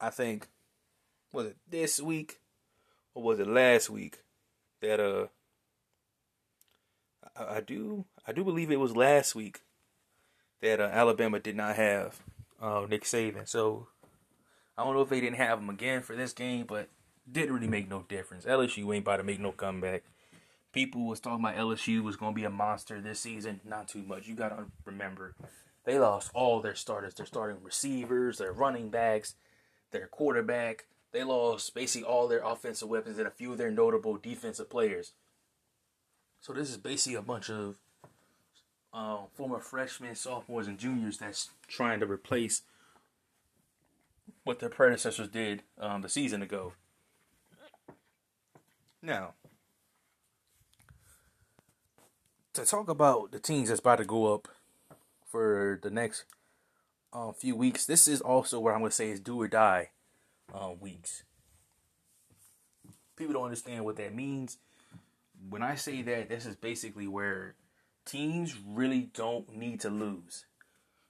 I 0.00 0.10
think 0.10 0.48
was 1.32 1.46
it 1.48 1.56
this 1.68 2.00
week 2.00 2.40
or 3.14 3.22
was 3.22 3.40
it 3.40 3.46
last 3.48 3.90
week 3.90 4.18
that 4.80 5.00
uh 5.00 5.26
I, 7.36 7.60
do 7.60 8.04
I 8.26 8.32
do 8.32 8.44
believe 8.44 8.70
it 8.70 8.78
was 8.78 8.94
last 8.94 9.34
week 9.34 9.62
that 10.60 10.80
uh, 10.80 10.84
Alabama 10.84 11.40
did 11.40 11.56
not 11.56 11.76
have 11.76 12.20
uh, 12.60 12.86
Nick 12.88 13.04
Saban. 13.04 13.48
So 13.48 13.88
I 14.78 14.84
don't 14.84 14.94
know 14.94 15.02
if 15.02 15.08
they 15.08 15.20
didn't 15.20 15.36
have 15.36 15.58
him 15.58 15.70
again 15.70 16.02
for 16.02 16.16
this 16.16 16.32
game, 16.32 16.64
but 16.66 16.88
didn't 17.30 17.54
really 17.54 17.68
make 17.68 17.88
no 17.88 18.04
difference. 18.08 18.44
LSU 18.44 18.94
ain't 18.94 19.04
about 19.04 19.18
to 19.18 19.24
make 19.24 19.40
no 19.40 19.52
comeback. 19.52 20.02
People 20.74 21.06
was 21.06 21.20
talking 21.20 21.44
about 21.44 21.56
LSU 21.56 22.02
was 22.02 22.16
gonna 22.16 22.34
be 22.34 22.42
a 22.42 22.50
monster 22.50 23.00
this 23.00 23.20
season. 23.20 23.60
Not 23.64 23.86
too 23.86 24.02
much. 24.02 24.26
You 24.26 24.34
gotta 24.34 24.64
remember, 24.84 25.36
they 25.84 26.00
lost 26.00 26.32
all 26.34 26.60
their 26.60 26.74
starters. 26.74 27.14
Their 27.14 27.26
starting 27.26 27.62
receivers, 27.62 28.38
their 28.38 28.52
running 28.52 28.90
backs, 28.90 29.36
their 29.92 30.08
quarterback. 30.08 30.86
They 31.12 31.22
lost 31.22 31.76
basically 31.76 32.08
all 32.08 32.26
their 32.26 32.42
offensive 32.42 32.88
weapons 32.88 33.18
and 33.18 33.28
a 33.28 33.30
few 33.30 33.52
of 33.52 33.58
their 33.58 33.70
notable 33.70 34.16
defensive 34.16 34.68
players. 34.68 35.12
So 36.40 36.52
this 36.52 36.70
is 36.70 36.76
basically 36.76 37.18
a 37.18 37.22
bunch 37.22 37.48
of 37.50 37.78
uh, 38.92 39.18
former 39.32 39.60
freshmen, 39.60 40.16
sophomores, 40.16 40.66
and 40.66 40.76
juniors 40.76 41.18
that's 41.18 41.50
trying 41.68 42.00
to 42.00 42.06
replace 42.06 42.62
what 44.42 44.58
their 44.58 44.70
predecessors 44.70 45.28
did 45.28 45.62
um, 45.78 46.02
the 46.02 46.08
season 46.08 46.42
ago. 46.42 46.72
Now, 49.00 49.34
to 52.54 52.64
talk 52.64 52.88
about 52.88 53.32
the 53.32 53.40
teams 53.40 53.68
that's 53.68 53.80
about 53.80 53.96
to 53.96 54.04
go 54.04 54.32
up 54.32 54.48
for 55.26 55.78
the 55.82 55.90
next 55.90 56.24
uh, 57.12 57.32
few 57.32 57.56
weeks, 57.56 57.84
this 57.84 58.08
is 58.08 58.20
also 58.20 58.60
what 58.60 58.72
I'm 58.72 58.80
going 58.80 58.90
to 58.90 58.96
say 58.96 59.10
is 59.10 59.20
do 59.20 59.40
or 59.40 59.48
die 59.48 59.90
uh, 60.52 60.70
weeks. 60.80 61.24
People 63.16 63.34
don't 63.34 63.44
understand 63.44 63.84
what 63.84 63.96
that 63.96 64.14
means. 64.14 64.58
When 65.48 65.62
I 65.62 65.74
say 65.74 66.02
that, 66.02 66.28
this 66.28 66.46
is 66.46 66.56
basically 66.56 67.06
where 67.06 67.54
teams 68.04 68.56
really 68.64 69.10
don't 69.14 69.56
need 69.56 69.80
to 69.80 69.90
lose. 69.90 70.46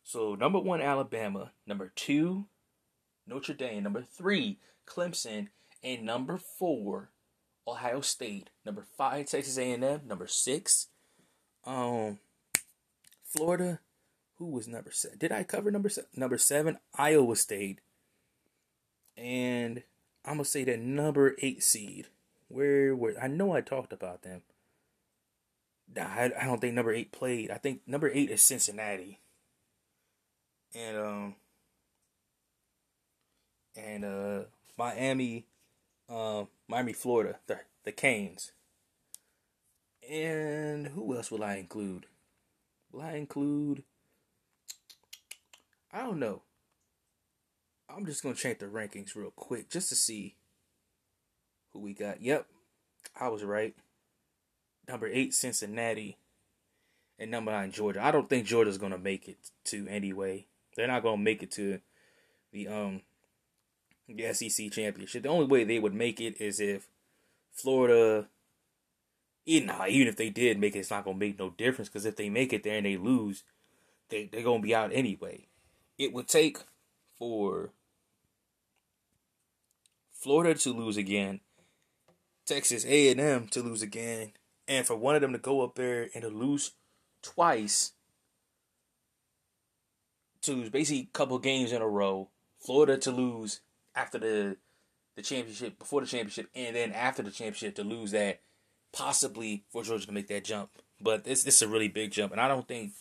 So, 0.03 0.35
number 0.35 0.59
one, 0.59 0.81
Alabama. 0.83 1.53
Number 1.67 1.93
two, 1.95 2.47
Notre 3.27 3.55
Dame. 3.55 3.83
Number 3.83 4.03
three, 4.03 4.59
Clemson. 4.87 5.49
And 5.83 6.03
number 6.03 6.39
four, 6.39 7.11
Ohio 7.67 8.01
State. 8.01 8.51
Number 8.65 8.87
five, 8.97 9.27
Texas 9.27 9.59
A&M. 9.59 10.01
Number 10.07 10.27
six, 10.27 10.89
um, 11.67 12.19
Florida. 13.25 13.81
Who 14.39 14.47
was 14.47 14.67
number 14.67 14.91
seven? 14.91 15.19
Did 15.19 15.33
I 15.33 15.45
cover 15.45 15.71
number 15.71 15.89
seven? 15.89 16.11
Number 16.17 16.39
seven, 16.39 16.79
Iowa 16.97 17.37
State. 17.37 17.81
And 19.17 19.83
I'm 20.25 20.35
gonna 20.35 20.45
say 20.45 20.65
that 20.65 20.81
number 20.81 21.37
eight 21.41 21.63
seed. 21.63 22.09
Where 22.49 22.95
where 22.97 23.15
I 23.23 23.29
know 23.29 23.53
I 23.53 23.61
talked 23.61 23.93
about 23.93 24.23
them. 24.23 24.43
I, 25.97 26.33
I 26.41 26.45
don't 26.47 26.61
think 26.61 26.75
number 26.75 26.93
eight 26.93 27.13
played. 27.13 27.51
I 27.51 27.59
think 27.59 27.83
number 27.87 28.11
eight 28.13 28.31
is 28.31 28.43
Cincinnati. 28.43 29.21
And 30.75 30.97
um 30.97 31.35
and 33.77 34.05
uh 34.05 34.41
Miami 34.77 35.45
uh, 36.09 36.45
Miami, 36.69 36.93
Florida, 36.93 37.39
the 37.47 37.61
the 37.85 37.93
Canes. 37.93 38.53
And 40.11 40.89
who 40.89 41.17
else 41.17 41.31
will 41.31 41.45
I 41.45 41.57
include? 41.57 42.07
Will 42.93 43.03
I 43.03 43.13
include 43.13 43.83
I 45.95 46.03
don't 46.03 46.19
know. 46.19 46.43
I'm 47.89 48.05
just 48.05 48.25
gonna 48.25 48.35
check 48.35 48.59
the 48.59 48.67
rankings 48.67 49.15
real 49.15 49.31
quick 49.31 49.71
just 49.71 49.89
to 49.91 49.95
see 49.95 50.35
who 51.73 51.79
we 51.79 51.95
got. 51.95 52.21
Yep, 52.21 52.47
I 53.19 53.29
was 53.29 53.45
right. 53.45 53.77
Number 54.89 55.07
eight, 55.07 55.35
Cincinnati, 55.35 56.19
and 57.17 57.31
number 57.31 57.53
nine, 57.53 57.71
Georgia. 57.71 58.05
I 58.05 58.11
don't 58.11 58.29
think 58.29 58.45
Georgia's 58.45 58.77
gonna 58.77 58.99
make 58.99 59.29
it 59.29 59.39
to 59.67 59.87
anyway. 59.87 60.47
They're 60.77 60.89
not 60.89 61.05
gonna 61.05 61.23
make 61.23 61.45
it 61.45 61.53
to 61.53 61.79
the 62.51 62.67
um 62.67 63.03
the 64.09 64.33
SEC 64.33 64.73
championship. 64.73 65.23
The 65.23 65.29
only 65.29 65.47
way 65.47 65.63
they 65.63 65.79
would 65.79 65.95
make 65.95 66.21
it 66.21 66.41
is 66.41 66.59
if 66.59 66.89
Florida. 67.53 68.27
You 69.45 69.67
know, 69.67 69.85
even 69.87 70.09
if 70.09 70.17
they 70.17 70.31
did 70.31 70.59
make 70.59 70.75
it, 70.75 70.81
it's 70.81 70.91
not 70.91 71.05
gonna 71.05 71.19
make 71.19 71.39
no 71.39 71.51
difference 71.51 71.89
because 71.89 72.07
if 72.07 72.17
they 72.17 72.31
make 72.31 72.53
it 72.53 72.63
there 72.63 72.77
and 72.77 72.87
they 72.87 72.97
lose, 72.97 73.45
they 74.09 74.29
they're 74.33 74.43
gonna 74.43 74.63
be 74.63 74.75
out 74.75 74.93
anyway. 74.93 75.47
It 75.99 76.13
would 76.13 76.29
take 76.29 76.59
for 77.19 77.71
Florida 80.13 80.59
to 80.61 80.73
lose 80.73 80.97
again, 80.97 81.41
Texas 82.47 82.87
A 82.87 83.11
and 83.11 83.21
M 83.21 83.49
to 83.49 83.63
lose 83.63 83.83
again, 83.83 84.33
and 84.67 84.87
for 84.87 84.97
one 84.97 85.15
of 85.15 85.21
them 85.21 85.33
to 85.33 85.39
go 85.39 85.61
up 85.61 85.75
there 85.75 86.09
and 86.15 86.23
to 86.23 86.29
lose 86.29 86.73
twice 87.23 87.93
to 90.43 90.71
basically 90.71 91.03
a 91.03 91.17
couple 91.17 91.39
games 91.39 91.73
in 91.73 91.83
a 91.83 91.89
row. 91.89 92.29
Florida 92.59 92.97
to 92.99 93.11
lose 93.11 93.61
after 93.95 94.19
the 94.19 94.57
the 95.17 95.23
championship, 95.23 95.79
before 95.79 96.01
the 96.01 96.07
championship, 96.07 96.49
and 96.55 96.75
then 96.75 96.93
after 96.93 97.23
the 97.23 97.31
championship 97.31 97.77
to 97.77 97.85
lose 97.85 98.11
that, 98.11 98.41
possibly 98.95 99.65
for 99.71 99.83
Georgia 99.83 100.07
to 100.07 100.13
make 100.13 100.29
that 100.29 100.45
jump. 100.45 100.71
But 101.01 101.25
this 101.25 101.43
this 101.43 101.57
is 101.57 101.63
a 101.63 101.69
really 101.69 101.89
big 101.89 102.13
jump, 102.13 102.33
and 102.33 102.41
I 102.41 102.49
don't 102.49 102.67
think 102.67 102.93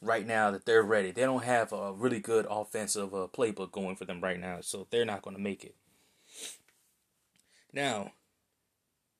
right 0.00 0.26
now 0.26 0.50
that 0.50 0.64
they're 0.64 0.82
ready. 0.82 1.10
They 1.10 1.22
don't 1.22 1.44
have 1.44 1.72
a 1.72 1.92
really 1.92 2.20
good 2.20 2.46
offensive 2.48 3.12
uh, 3.12 3.26
playbook 3.32 3.72
going 3.72 3.96
for 3.96 4.04
them 4.04 4.20
right 4.20 4.40
now, 4.40 4.58
so 4.60 4.86
they're 4.90 5.04
not 5.04 5.22
going 5.22 5.36
to 5.36 5.42
make 5.42 5.64
it. 5.64 5.74
Now, 7.72 8.12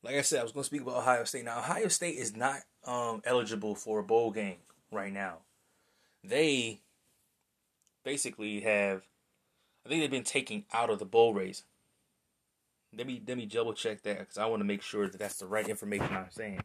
like 0.02 0.16
I 0.16 0.22
said, 0.22 0.40
I 0.40 0.42
was 0.42 0.52
going 0.52 0.62
to 0.62 0.66
speak 0.66 0.82
about 0.82 0.96
Ohio 0.96 1.24
State. 1.24 1.44
Now, 1.44 1.58
Ohio 1.58 1.88
State 1.88 2.16
is 2.16 2.34
not 2.34 2.60
um, 2.84 3.20
eligible 3.24 3.74
for 3.74 3.98
a 3.98 4.04
bowl 4.04 4.30
game 4.30 4.56
right 4.90 5.12
now. 5.12 5.38
They 6.24 6.80
basically 8.04 8.60
have, 8.60 9.02
I 9.84 9.88
think 9.88 10.00
they've 10.00 10.10
been 10.10 10.24
taken 10.24 10.64
out 10.72 10.90
of 10.90 10.98
the 10.98 11.04
bowl 11.04 11.34
race. 11.34 11.64
Let 12.96 13.06
me 13.06 13.22
let 13.26 13.36
me 13.36 13.46
double 13.46 13.72
check 13.72 14.02
that 14.02 14.18
because 14.18 14.38
I 14.38 14.46
want 14.46 14.60
to 14.60 14.64
make 14.64 14.82
sure 14.82 15.08
that 15.08 15.18
that's 15.18 15.36
the 15.36 15.46
right 15.46 15.68
information 15.68 16.08
I'm 16.12 16.30
saying. 16.30 16.60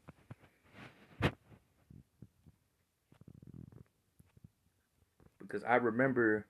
Because 5.40 5.64
I 5.64 5.76
remember 5.76 6.48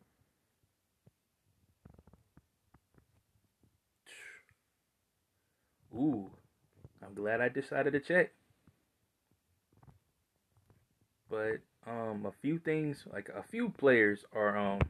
Ooh, 5.96 6.30
I'm 7.06 7.14
glad 7.14 7.40
I 7.40 7.48
decided 7.50 7.94
to 7.94 8.00
check. 8.02 8.32
But 11.30 11.60
um, 11.88 12.26
a 12.26 12.32
few 12.42 12.60
things, 12.60 13.06
like 13.12 13.30
a 13.30 13.44
few 13.44 13.70
players 13.70 14.26
are 14.34 14.58
um, 14.58 14.82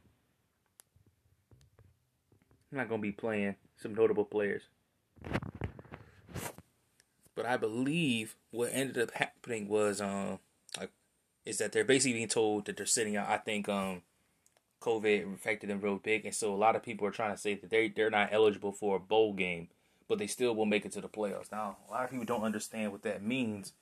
I'm 2.72 2.78
not 2.80 2.90
gonna 2.90 3.02
be 3.02 3.12
playing. 3.12 3.56
Some 3.78 3.94
notable 3.94 4.26
players, 4.26 4.64
but 7.36 7.46
I 7.46 7.58
believe 7.58 8.36
what 8.52 8.70
ended 8.72 8.98
up 8.98 9.12
happening 9.12 9.68
was 9.68 10.02
um, 10.02 10.40
like, 10.80 10.92
is 11.46 11.58
that 11.58 11.72
they're 11.72 11.84
basically 11.84 12.14
being 12.14 12.28
told 12.28 12.66
that 12.66 12.78
they're 12.78 12.86
sitting 12.86 13.16
out. 13.16 13.30
I 13.30 13.38
think 13.38 13.70
um, 13.70 14.02
COVID 14.82 15.34
affected 15.34 15.70
them 15.70 15.82
real 15.82 15.98
big, 15.98 16.26
and 16.26 16.34
so 16.34 16.54
a 16.54 16.56
lot 16.56 16.76
of 16.76 16.84
people 16.84 17.06
are 17.08 17.12
trying 17.12 17.34
to 17.34 17.42
say 17.42 17.56
that 17.56 17.70
they 17.70 17.90
they're 17.90 18.10
not 18.10 18.30
eligible 18.32 18.72
for 18.72 18.96
a 18.96 19.00
bowl 19.00 19.34
game 19.34 19.68
but 20.08 20.20
they 20.20 20.28
still 20.28 20.56
will 20.56 20.66
make 20.66 20.86
it 20.86 20.92
to 20.94 21.02
the 21.02 21.10
playoffs. 21.10 21.52
Now, 21.52 21.78
a 21.88 21.92
lot 21.92 22.04
of 22.04 22.12
people 22.12 22.26
don't 22.26 22.44
understand 22.44 22.92
what 22.92 23.04
that 23.04 23.24
means. 23.24 23.74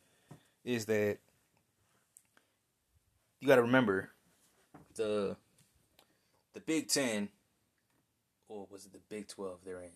Is 0.63 0.85
that 0.85 1.17
you 3.39 3.47
got 3.47 3.57
to 3.57 3.61
remember 3.61 4.11
the 4.95 5.35
the 6.53 6.61
Big 6.61 6.87
Ten, 6.87 7.29
or 8.47 8.67
was 8.69 8.85
it 8.85 8.93
the 8.93 8.99
Big 9.09 9.27
Twelve? 9.27 9.59
They're 9.65 9.81
in. 9.81 9.89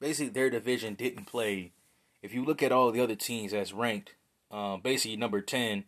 Basically, 0.00 0.30
their 0.30 0.48
division 0.48 0.94
didn't 0.94 1.26
play. 1.26 1.72
If 2.22 2.34
you 2.34 2.44
look 2.44 2.62
at 2.62 2.72
all 2.72 2.92
the 2.92 3.00
other 3.00 3.14
teams 3.14 3.52
that's 3.52 3.72
ranked, 3.72 4.14
um, 4.50 4.80
basically 4.82 5.16
number 5.16 5.40
ten, 5.40 5.84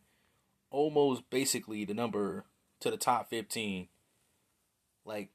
almost 0.71 1.29
basically 1.31 1.85
the 1.85 1.95
number 1.95 2.45
to 2.81 2.91
the 2.91 2.97
top 2.97 3.29
fifteen. 3.29 3.89
Like 5.05 5.31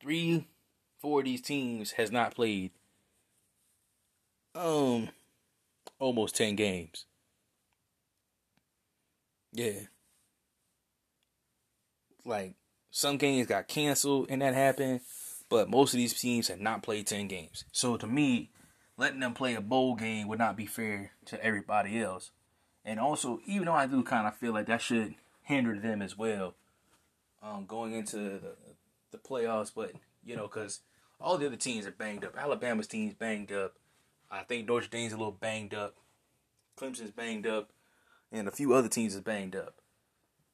three 0.00 0.46
four 1.00 1.20
of 1.20 1.24
these 1.24 1.42
teams 1.42 1.92
has 1.92 2.10
not 2.10 2.34
played 2.34 2.72
um 4.54 5.08
almost 5.98 6.36
10 6.36 6.56
games. 6.56 7.06
Yeah. 9.52 9.80
Like 12.24 12.54
some 12.90 13.18
games 13.18 13.46
got 13.46 13.68
canceled 13.68 14.26
and 14.28 14.42
that 14.42 14.54
happened, 14.54 15.00
but 15.48 15.68
most 15.70 15.94
of 15.94 15.98
these 15.98 16.18
teams 16.18 16.48
have 16.48 16.60
not 16.60 16.82
played 16.82 17.06
10 17.06 17.28
games. 17.28 17.64
So 17.72 17.96
to 17.96 18.06
me, 18.06 18.50
letting 18.96 19.20
them 19.20 19.34
play 19.34 19.54
a 19.54 19.60
bowl 19.60 19.94
game 19.94 20.28
would 20.28 20.38
not 20.38 20.56
be 20.56 20.66
fair 20.66 21.12
to 21.26 21.42
everybody 21.44 22.00
else. 22.00 22.30
And 22.84 23.00
also, 23.00 23.40
even 23.46 23.66
though 23.66 23.74
I 23.74 23.86
do 23.86 24.02
kind 24.02 24.26
of 24.26 24.36
feel 24.36 24.52
like 24.52 24.66
that 24.66 24.82
should 24.82 25.14
hinder 25.42 25.78
them 25.78 26.02
as 26.02 26.18
well, 26.18 26.54
um, 27.42 27.66
going 27.66 27.94
into 27.94 28.16
the 28.16 28.56
the 29.10 29.18
playoffs. 29.18 29.72
But 29.74 29.92
you 30.24 30.36
know, 30.36 30.42
because 30.42 30.80
all 31.20 31.38
the 31.38 31.46
other 31.46 31.56
teams 31.56 31.86
are 31.86 31.92
banged 31.92 32.24
up. 32.24 32.36
Alabama's 32.36 32.86
team's 32.86 33.14
banged 33.14 33.52
up. 33.52 33.74
I 34.30 34.42
think 34.42 34.66
Notre 34.66 34.88
Dame's 34.88 35.12
a 35.12 35.16
little 35.16 35.32
banged 35.32 35.74
up. 35.74 35.94
Clemson's 36.76 37.12
banged 37.12 37.46
up, 37.46 37.70
and 38.32 38.48
a 38.48 38.52
few 38.52 38.74
other 38.74 38.88
teams 38.88 39.14
is 39.14 39.20
banged 39.20 39.54
up. 39.54 39.76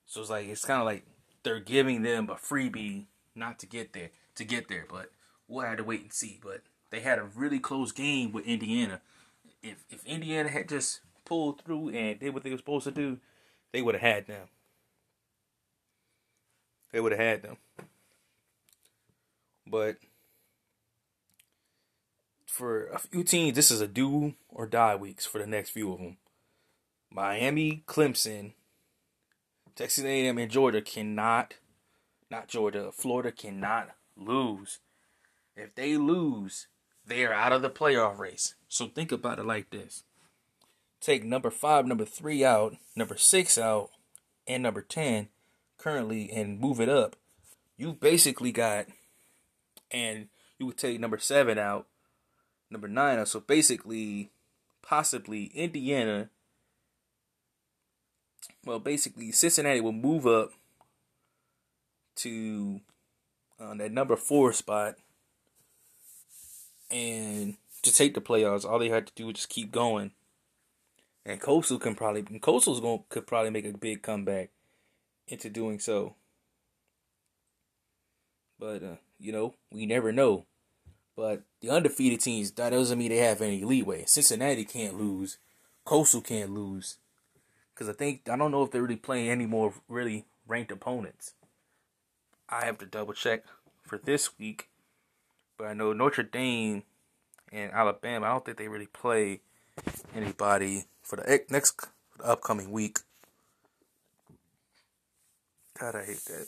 So 0.06 0.20
it's 0.20 0.30
like 0.30 0.46
it's 0.46 0.64
kind 0.64 0.80
of 0.80 0.86
like 0.86 1.04
they're 1.42 1.60
giving 1.60 2.02
them 2.02 2.28
a 2.28 2.34
freebie 2.34 3.06
not 3.34 3.58
to 3.60 3.66
get 3.66 3.92
there 3.92 4.10
to 4.36 4.44
get 4.44 4.68
there. 4.68 4.86
But 4.88 5.10
we'll 5.48 5.66
have 5.66 5.78
to 5.78 5.84
wait 5.84 6.02
and 6.02 6.12
see. 6.12 6.38
But 6.42 6.62
they 6.90 7.00
had 7.00 7.18
a 7.18 7.24
really 7.24 7.58
close 7.58 7.92
game 7.92 8.32
with 8.32 8.46
Indiana. 8.46 9.00
If 9.62 9.84
if 9.90 10.04
Indiana 10.04 10.48
had 10.48 10.68
just 10.68 11.00
pulled 11.24 11.62
through 11.62 11.90
and 11.90 12.18
did 12.18 12.34
what 12.34 12.42
they 12.42 12.50
were 12.50 12.56
supposed 12.56 12.84
to 12.84 12.90
do, 12.90 13.18
they 13.72 13.82
would 13.82 13.94
have 13.94 14.02
had 14.02 14.26
them. 14.26 14.48
They 16.92 17.00
would 17.00 17.12
have 17.12 17.20
had 17.20 17.42
them. 17.42 17.56
But 19.66 19.98
for 22.46 22.86
a 22.88 22.98
few 22.98 23.22
teams, 23.22 23.54
this 23.54 23.70
is 23.70 23.80
a 23.80 23.86
do 23.86 24.34
or 24.48 24.66
die 24.66 24.96
weeks 24.96 25.24
for 25.24 25.38
the 25.38 25.46
next 25.46 25.70
few 25.70 25.92
of 25.92 25.98
them. 26.00 26.16
Miami, 27.10 27.84
Clemson, 27.86 28.52
Texas 29.76 30.04
A&M, 30.04 30.36
and 30.36 30.50
Georgia 30.50 30.82
cannot, 30.82 31.54
not 32.30 32.48
Georgia, 32.48 32.90
Florida 32.92 33.32
cannot 33.32 33.90
lose. 34.16 34.78
If 35.56 35.74
they 35.74 35.96
lose, 35.96 36.66
they 37.10 37.24
are 37.24 37.34
out 37.34 37.52
of 37.52 37.60
the 37.60 37.68
playoff 37.68 38.18
race. 38.18 38.54
So 38.68 38.86
think 38.86 39.10
about 39.12 39.38
it 39.38 39.44
like 39.44 39.70
this: 39.70 40.04
take 41.00 41.24
number 41.24 41.50
five, 41.50 41.84
number 41.86 42.04
three 42.04 42.44
out, 42.44 42.76
number 42.94 43.16
six 43.16 43.58
out, 43.58 43.90
and 44.46 44.62
number 44.62 44.80
ten 44.80 45.28
currently, 45.76 46.30
and 46.30 46.60
move 46.60 46.80
it 46.80 46.88
up. 46.88 47.16
You 47.76 47.92
basically 47.92 48.52
got, 48.52 48.86
and 49.90 50.28
you 50.58 50.66
would 50.66 50.78
take 50.78 51.00
number 51.00 51.18
seven 51.18 51.58
out, 51.58 51.86
number 52.70 52.88
nine 52.88 53.18
out. 53.18 53.28
So 53.28 53.40
basically, 53.40 54.30
possibly 54.82 55.46
Indiana. 55.54 56.30
Well, 58.64 58.78
basically 58.78 59.32
Cincinnati 59.32 59.80
will 59.80 59.92
move 59.92 60.26
up 60.26 60.52
to 62.16 62.80
uh, 63.58 63.74
that 63.74 63.92
number 63.92 64.16
four 64.16 64.52
spot, 64.52 64.96
and 66.90 67.56
to 67.82 67.92
take 67.92 68.14
the 68.14 68.20
playoffs, 68.20 68.64
all 68.64 68.78
they 68.78 68.88
had 68.88 69.06
to 69.06 69.12
do 69.14 69.26
was 69.26 69.36
just 69.36 69.48
keep 69.48 69.72
going. 69.72 70.12
And 71.24 71.40
Coastal 71.40 71.78
can 71.78 71.94
probably 71.94 72.22
Coastal's 72.40 72.80
going 72.80 73.04
could 73.08 73.26
probably 73.26 73.50
make 73.50 73.66
a 73.66 73.76
big 73.76 74.02
comeback 74.02 74.50
into 75.28 75.50
doing 75.50 75.78
so. 75.78 76.14
But 78.58 78.82
uh, 78.82 78.96
you 79.18 79.32
know, 79.32 79.54
we 79.70 79.86
never 79.86 80.12
know. 80.12 80.46
But 81.16 81.42
the 81.60 81.70
undefeated 81.70 82.20
teams, 82.20 82.50
that 82.52 82.70
doesn't 82.70 82.98
mean 82.98 83.10
they 83.10 83.18
have 83.18 83.42
any 83.42 83.62
leeway. 83.62 84.04
Cincinnati 84.06 84.64
can't 84.64 84.98
lose. 84.98 85.36
Coastal 85.84 86.22
can't 86.22 86.50
lose. 86.50 86.96
Because 87.74 87.88
I 87.88 87.92
think, 87.92 88.28
I 88.28 88.36
don't 88.36 88.50
know 88.50 88.62
if 88.62 88.70
they're 88.70 88.82
really 88.82 88.96
playing 88.96 89.28
any 89.28 89.44
more 89.44 89.74
really 89.88 90.24
ranked 90.46 90.72
opponents. 90.72 91.34
I 92.48 92.64
have 92.64 92.78
to 92.78 92.86
double 92.86 93.12
check 93.12 93.44
for 93.82 93.98
this 93.98 94.38
week. 94.38 94.68
But 95.60 95.68
I 95.68 95.74
know 95.74 95.92
Notre 95.92 96.22
Dame 96.22 96.84
and 97.52 97.70
Alabama, 97.70 98.24
I 98.24 98.30
don't 98.30 98.42
think 98.46 98.56
they 98.56 98.68
really 98.68 98.86
play 98.86 99.42
anybody 100.16 100.84
for 101.02 101.16
the 101.16 101.44
next 101.50 101.82
for 102.08 102.22
the 102.22 102.24
upcoming 102.24 102.70
week. 102.70 103.00
God, 105.78 105.96
I 105.96 106.06
hate 106.06 106.24
that. 106.24 106.46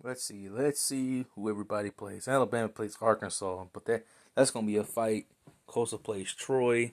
Let's 0.00 0.22
see. 0.22 0.48
Let's 0.48 0.80
see 0.80 1.24
who 1.34 1.50
everybody 1.50 1.90
plays. 1.90 2.28
Alabama 2.28 2.68
plays 2.68 2.96
Arkansas, 3.00 3.64
but 3.72 3.84
that 3.86 4.04
that's 4.36 4.52
gonna 4.52 4.68
be 4.68 4.76
a 4.76 4.84
fight. 4.84 5.26
Coastal 5.66 5.98
plays 5.98 6.32
Troy. 6.32 6.92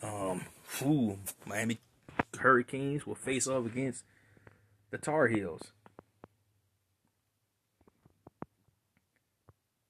Um, 0.00 0.44
ooh, 0.86 1.18
Miami 1.44 1.78
Hurricanes 2.38 3.04
will 3.04 3.16
face 3.16 3.48
off 3.48 3.66
against 3.66 4.04
the 4.92 4.98
Tar 4.98 5.26
Heels. 5.26 5.72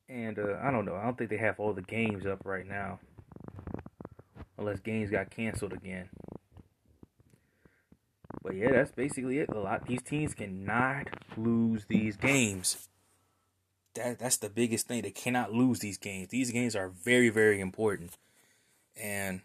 And 0.08 0.38
uh, 0.38 0.56
I 0.62 0.70
don't 0.70 0.84
know. 0.84 0.96
I 0.96 1.04
don't 1.04 1.18
think 1.18 1.30
they 1.30 1.36
have 1.36 1.60
all 1.60 1.72
the 1.74 1.82
games 1.82 2.24
up 2.24 2.40
right 2.44 2.66
now, 2.66 2.98
unless 4.56 4.80
games 4.80 5.10
got 5.10 5.30
canceled 5.30 5.74
again. 5.74 6.08
But 8.42 8.54
yeah, 8.56 8.72
that's 8.72 8.92
basically 8.92 9.38
it. 9.38 9.50
A 9.50 9.58
lot 9.58 9.86
these 9.86 10.02
teams 10.02 10.32
cannot 10.32 11.08
lose 11.36 11.84
these 11.88 12.16
games. 12.16 12.88
That 13.94 14.18
that's 14.18 14.38
the 14.38 14.48
biggest 14.48 14.88
thing. 14.88 15.02
They 15.02 15.10
cannot 15.10 15.52
lose 15.52 15.80
these 15.80 15.98
games. 15.98 16.28
These 16.28 16.52
games 16.52 16.74
are 16.74 16.88
very 16.88 17.28
very 17.28 17.60
important, 17.60 18.16
and 18.96 19.42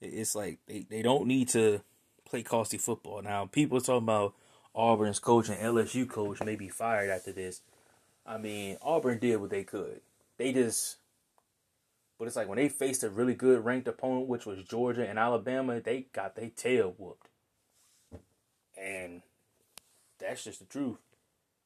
it's 0.00 0.34
like 0.34 0.58
they, 0.66 0.86
they 0.88 1.02
don't 1.02 1.26
need 1.26 1.48
to 1.50 1.80
play 2.24 2.42
costly 2.42 2.78
football. 2.78 3.22
Now 3.22 3.46
people 3.46 3.78
are 3.78 3.80
talking 3.80 4.04
about 4.04 4.34
Auburn's 4.74 5.18
coach 5.18 5.48
and 5.48 5.58
LSU 5.58 6.08
coach 6.08 6.42
may 6.42 6.56
be 6.56 6.68
fired 6.68 7.10
after 7.10 7.32
this. 7.32 7.62
I 8.24 8.38
mean, 8.38 8.76
Auburn 8.82 9.18
did 9.18 9.36
what 9.36 9.50
they 9.50 9.64
could. 9.64 10.00
They 10.38 10.52
just 10.52 10.98
but 12.22 12.28
it's 12.28 12.36
like 12.36 12.46
when 12.46 12.58
they 12.58 12.68
faced 12.68 13.02
a 13.02 13.10
really 13.10 13.34
good 13.34 13.64
ranked 13.64 13.88
opponent, 13.88 14.28
which 14.28 14.46
was 14.46 14.62
Georgia 14.62 15.04
and 15.04 15.18
Alabama, 15.18 15.80
they 15.80 16.06
got 16.12 16.36
their 16.36 16.50
tail 16.50 16.94
whooped. 16.96 17.26
And 18.80 19.22
that's 20.20 20.44
just 20.44 20.60
the 20.60 20.66
truth. 20.66 20.98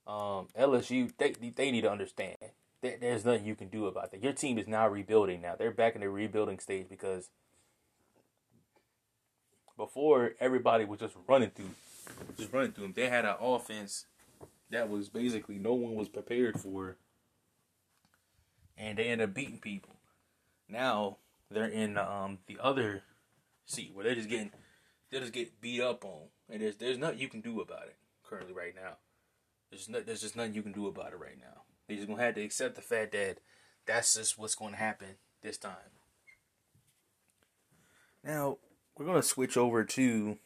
Um, 0.07 0.49
LSU, 0.59 1.13
they 1.19 1.33
they 1.33 1.71
need 1.71 1.83
to 1.83 1.91
understand 1.91 2.37
that 2.81 3.03
there's 3.03 3.23
nothing 3.23 3.45
you 3.45 3.55
can 3.55 3.69
do 3.69 3.85
about 3.85 4.13
that. 4.13 4.23
Your 4.23 4.33
team 4.33 4.57
is 4.59 4.67
now 4.67 4.89
rebuilding 4.89 5.43
now. 5.43 5.57
They're 5.57 5.71
back 5.71 5.95
in 5.95 6.01
the 6.01 6.09
rebuilding 6.09 6.59
stage 6.59 6.87
because 6.89 7.29
before 9.77 10.37
everybody 10.41 10.87
was 10.87 11.01
just 11.01 11.17
running 11.29 11.51
through, 11.51 11.75
just 12.39 12.51
running 12.51 12.73
through 12.73 12.85
them. 12.85 12.93
They 12.97 13.11
had 13.11 13.27
an 13.27 13.35
offense 13.41 14.07
that 14.71 14.89
was 14.89 15.09
basically 15.09 15.59
no 15.59 15.75
one 15.75 15.95
was 15.95 16.09
prepared 16.09 16.61
for, 16.61 16.97
and 18.77 18.99
they 18.99 19.05
end 19.05 19.21
up 19.21 19.35
beating 19.35 19.59
people. 19.59 19.97
Now 20.69 21.19
they're 21.51 21.67
in 21.67 21.97
um, 21.97 22.39
the 22.47 22.59
other 22.61 23.03
seat 23.67 23.93
where 23.95 24.05
they're 24.05 24.15
just 24.15 24.29
getting 24.29 24.51
they 25.11 25.21
just 25.21 25.33
get 25.33 25.61
beat 25.61 25.81
up 25.81 26.05
on, 26.05 26.29
and 26.51 26.63
there's 26.63 26.77
there's 26.77 26.99
nothing 26.99 27.19
you 27.19 27.29
can 27.29 27.41
do 27.41 27.61
about 27.61 27.85
it 27.87 27.97
currently 28.25 28.53
right 28.53 28.75
now. 28.75 28.97
There's 29.71 29.89
no, 29.89 30.01
there's 30.01 30.21
just 30.21 30.37
nothing 30.37 30.55
you 30.55 30.63
can 30.63 30.73
do 30.73 30.87
about 30.87 31.13
it 31.13 31.21
right 31.21 31.39
now. 31.39 31.63
They're 31.87 31.97
just 31.97 32.09
gonna 32.09 32.23
have 32.23 32.35
to 32.35 32.43
accept 32.43 32.75
the 32.75 32.83
fact 32.83 33.13
that 33.13 33.39
that's 33.87 34.15
just 34.15 34.39
what's 34.39 34.55
gonna 34.55 34.77
happen 34.77 35.17
this 35.43 35.59
time. 35.59 35.77
Now 38.25 38.59
we're 38.97 39.07
gonna 39.07 39.23
switch 39.23 39.57
over 39.57 39.85
to 39.85 40.39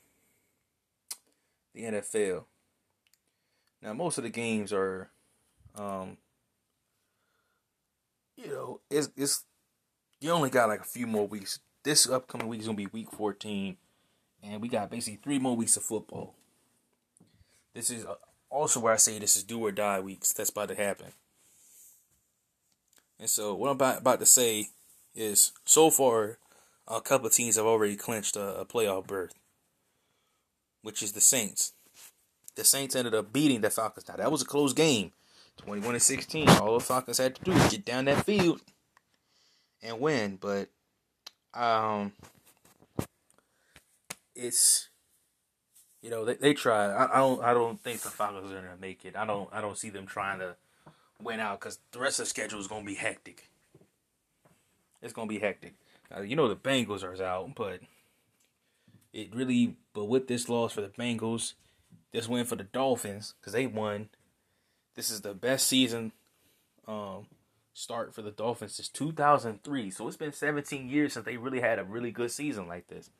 the 1.74 1.83
NFL. 1.83 2.44
Now 3.83 3.93
most 3.93 4.19
of 4.19 4.25
the 4.25 4.31
games 4.31 4.73
are, 4.73 5.11
um, 5.77 6.16
you 8.37 8.49
know, 8.49 8.81
it's 8.90 9.09
it's 9.16 9.45
you 10.21 10.31
only 10.31 10.51
got 10.51 10.69
like 10.69 10.81
a 10.81 10.85
few 10.85 11.07
more 11.07 11.27
weeks. 11.27 11.61
This 11.83 12.09
upcoming 12.09 12.49
week 12.49 12.61
is 12.61 12.66
gonna 12.66 12.77
be 12.77 12.87
week 12.87 13.11
14, 13.11 13.77
and 14.43 14.61
we 14.61 14.69
got 14.69 14.90
basically 14.90 15.21
three 15.23 15.38
more 15.38 15.57
weeks 15.57 15.77
of 15.77 15.83
football. 15.83 16.35
This 17.75 17.90
is 17.90 18.05
uh, 18.05 18.16
also 18.51 18.81
where 18.81 18.93
I 18.93 18.97
say 18.97 19.19
this 19.19 19.37
is 19.37 19.45
do 19.45 19.64
or 19.64 19.73
die 19.73 20.01
weeks. 20.01 20.33
That's 20.33 20.51
about 20.51 20.69
to 20.69 20.75
happen. 20.75 21.12
And 23.19 23.29
so 23.29 23.55
what 23.55 23.69
I'm 23.69 23.77
about, 23.77 23.99
about 23.99 24.21
to 24.21 24.27
say 24.27 24.69
is, 25.14 25.53
so 25.64 25.90
far, 25.90 26.38
a 26.88 27.01
couple 27.01 27.27
of 27.27 27.33
teams 27.35 27.57
have 27.57 27.66
already 27.66 27.97
clinched 27.97 28.35
a, 28.35 28.61
a 28.61 28.64
playoff 28.64 29.07
berth, 29.07 29.35
which 30.83 31.03
is 31.03 31.12
the 31.12 31.21
Saints. 31.21 31.75
The 32.61 32.66
Saints 32.66 32.94
ended 32.94 33.14
up 33.14 33.33
beating 33.33 33.62
the 33.62 33.70
Falcons. 33.70 34.07
Now 34.07 34.16
that 34.16 34.31
was 34.31 34.42
a 34.42 34.44
close 34.44 34.75
game, 34.75 35.12
21 35.57 35.94
to 35.94 36.01
16. 36.01 36.46
All 36.51 36.75
the 36.75 36.85
Falcons 36.85 37.16
had 37.16 37.35
to 37.37 37.42
do 37.42 37.53
was 37.53 37.70
get 37.70 37.87
down 37.87 38.05
that 38.05 38.27
field 38.27 38.61
and 39.83 39.99
win, 39.99 40.37
but 40.38 40.68
um, 41.55 42.12
it's 44.37 44.90
you 46.03 46.11
know 46.11 46.27
they, 46.27 46.35
they 46.35 46.53
try. 46.53 46.85
I, 46.88 47.14
I 47.14 47.16
don't 47.20 47.42
I 47.42 47.55
don't 47.55 47.81
think 47.81 48.03
the 48.03 48.11
Falcons 48.11 48.53
are 48.53 48.57
gonna 48.57 48.77
make 48.79 49.07
it. 49.07 49.16
I 49.16 49.25
don't 49.25 49.49
I 49.55 49.62
don't 49.62 49.79
see 49.79 49.88
them 49.88 50.05
trying 50.05 50.40
to 50.40 50.55
win 51.23 51.40
out 51.40 51.61
because 51.61 51.79
the 51.92 51.99
rest 51.99 52.18
of 52.18 52.27
the 52.27 52.29
schedule 52.29 52.61
is 52.61 52.66
gonna 52.66 52.85
be 52.85 52.94
hectic. 52.94 53.49
It's 55.01 55.14
gonna 55.14 55.29
be 55.29 55.38
hectic. 55.38 55.77
Now, 56.11 56.20
you 56.20 56.37
know 56.37 56.46
the 56.46 56.57
Bengals 56.57 57.03
are 57.05 57.25
out, 57.25 57.55
but 57.55 57.81
it 59.14 59.35
really. 59.35 59.77
But 59.94 60.05
with 60.05 60.29
this 60.29 60.51
loss 60.51 60.75
for 60.75 60.83
the 60.83 60.88
Bengals, 60.88 61.55
this 62.12 62.29
win 62.29 62.44
for 62.44 62.57
the 62.57 62.64
Dolphins 62.64 63.35
because 63.40 63.53
they 63.53 63.66
won. 63.66 64.09
This 64.94 65.11
is 65.11 65.20
the 65.20 65.35
best 65.35 65.66
season 65.66 66.12
um, 66.87 67.27
start 67.73 68.14
for 68.14 68.23
the 68.23 68.31
Dolphins 68.31 68.75
since 68.75 68.88
2003. 68.88 69.90
So 69.90 70.09
it's 70.09 70.16
been 70.16 70.33
17 70.33 70.88
years 70.88 71.12
since 71.12 71.25
they 71.25 71.37
really 71.37 71.61
had 71.61 71.79
a 71.79 71.85
really 71.85 72.11
good 72.11 72.31
season 72.31 72.66
like 72.66 72.88
this. 72.88 73.11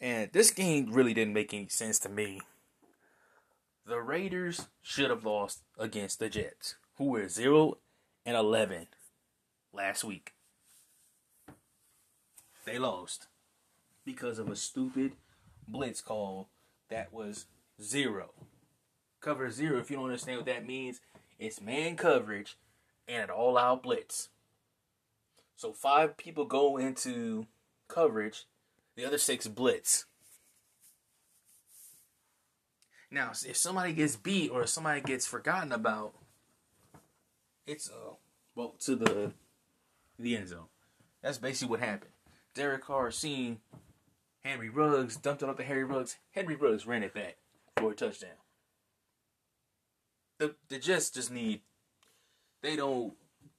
And 0.00 0.30
this 0.32 0.50
game 0.50 0.92
really 0.92 1.14
didn't 1.14 1.34
make 1.34 1.54
any 1.54 1.68
sense 1.68 1.98
to 2.00 2.08
me. 2.08 2.40
The 3.86 4.00
Raiders 4.00 4.66
should 4.82 5.10
have 5.10 5.24
lost 5.24 5.62
against 5.78 6.18
the 6.18 6.28
Jets, 6.28 6.74
who 6.98 7.04
were 7.04 7.28
0 7.28 7.78
and 8.26 8.36
11 8.36 8.88
last 9.72 10.02
week. 10.02 10.34
They 12.64 12.78
lost 12.78 13.28
because 14.04 14.40
of 14.40 14.48
a 14.50 14.56
stupid 14.56 15.12
blitz 15.68 16.00
call 16.00 16.48
that 16.88 17.12
was 17.12 17.46
zero. 17.80 18.30
Cover 19.20 19.50
zero, 19.50 19.78
if 19.78 19.90
you 19.90 19.96
don't 19.96 20.06
understand 20.06 20.38
what 20.38 20.46
that 20.46 20.66
means, 20.66 21.00
it's 21.38 21.60
man 21.60 21.96
coverage 21.96 22.56
and 23.08 23.24
an 23.24 23.30
all 23.30 23.58
out 23.58 23.82
blitz. 23.82 24.28
So 25.56 25.72
five 25.72 26.16
people 26.16 26.44
go 26.44 26.76
into 26.76 27.46
coverage, 27.88 28.44
the 28.94 29.04
other 29.04 29.18
six 29.18 29.46
blitz. 29.48 30.04
Now, 33.10 33.30
if 33.30 33.56
somebody 33.56 33.92
gets 33.92 34.16
beat 34.16 34.50
or 34.50 34.66
somebody 34.66 35.00
gets 35.00 35.26
forgotten 35.26 35.72
about, 35.72 36.14
it's 37.66 37.88
uh 37.88 38.14
well 38.54 38.74
to 38.80 38.96
the 38.96 39.32
the 40.18 40.36
end 40.36 40.48
zone. 40.48 40.66
That's 41.22 41.38
basically 41.38 41.70
what 41.70 41.80
happened. 41.80 42.12
Derek 42.54 42.84
Carr 42.84 43.10
seen 43.10 43.60
Henry 44.46 44.68
Ruggs, 44.68 45.16
dumped 45.16 45.42
it 45.42 45.48
up 45.48 45.56
to 45.56 45.64
Henry 45.64 45.84
Ruggs. 45.84 46.16
Henry 46.30 46.54
Ruggs 46.54 46.86
ran 46.86 47.02
it 47.02 47.12
back 47.12 47.36
for 47.76 47.90
a 47.90 47.94
touchdown. 47.94 48.30
The 50.38 50.54
the 50.68 50.78
Jets 50.78 51.10
just 51.10 51.30
need 51.30 51.62
they 52.62 52.76
don't 52.76 53.14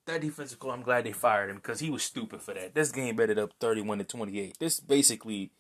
that 0.06 0.22
defensive 0.22 0.60
call, 0.60 0.72
I'm 0.72 0.84
glad 0.84 1.04
they 1.04 1.12
fired 1.12 1.50
him 1.50 1.58
because 1.58 1.82
he 1.82 1.90
was 1.90 2.04
stupid 2.04 2.42
for 2.42 2.54
that. 2.54 2.74
This 2.74 2.92
game 2.92 3.18
betted 3.18 3.38
up 3.38 3.52
31 3.60 3.98
to 3.98 4.04
28. 4.06 4.58
This 4.58 4.80
basically 4.80 5.52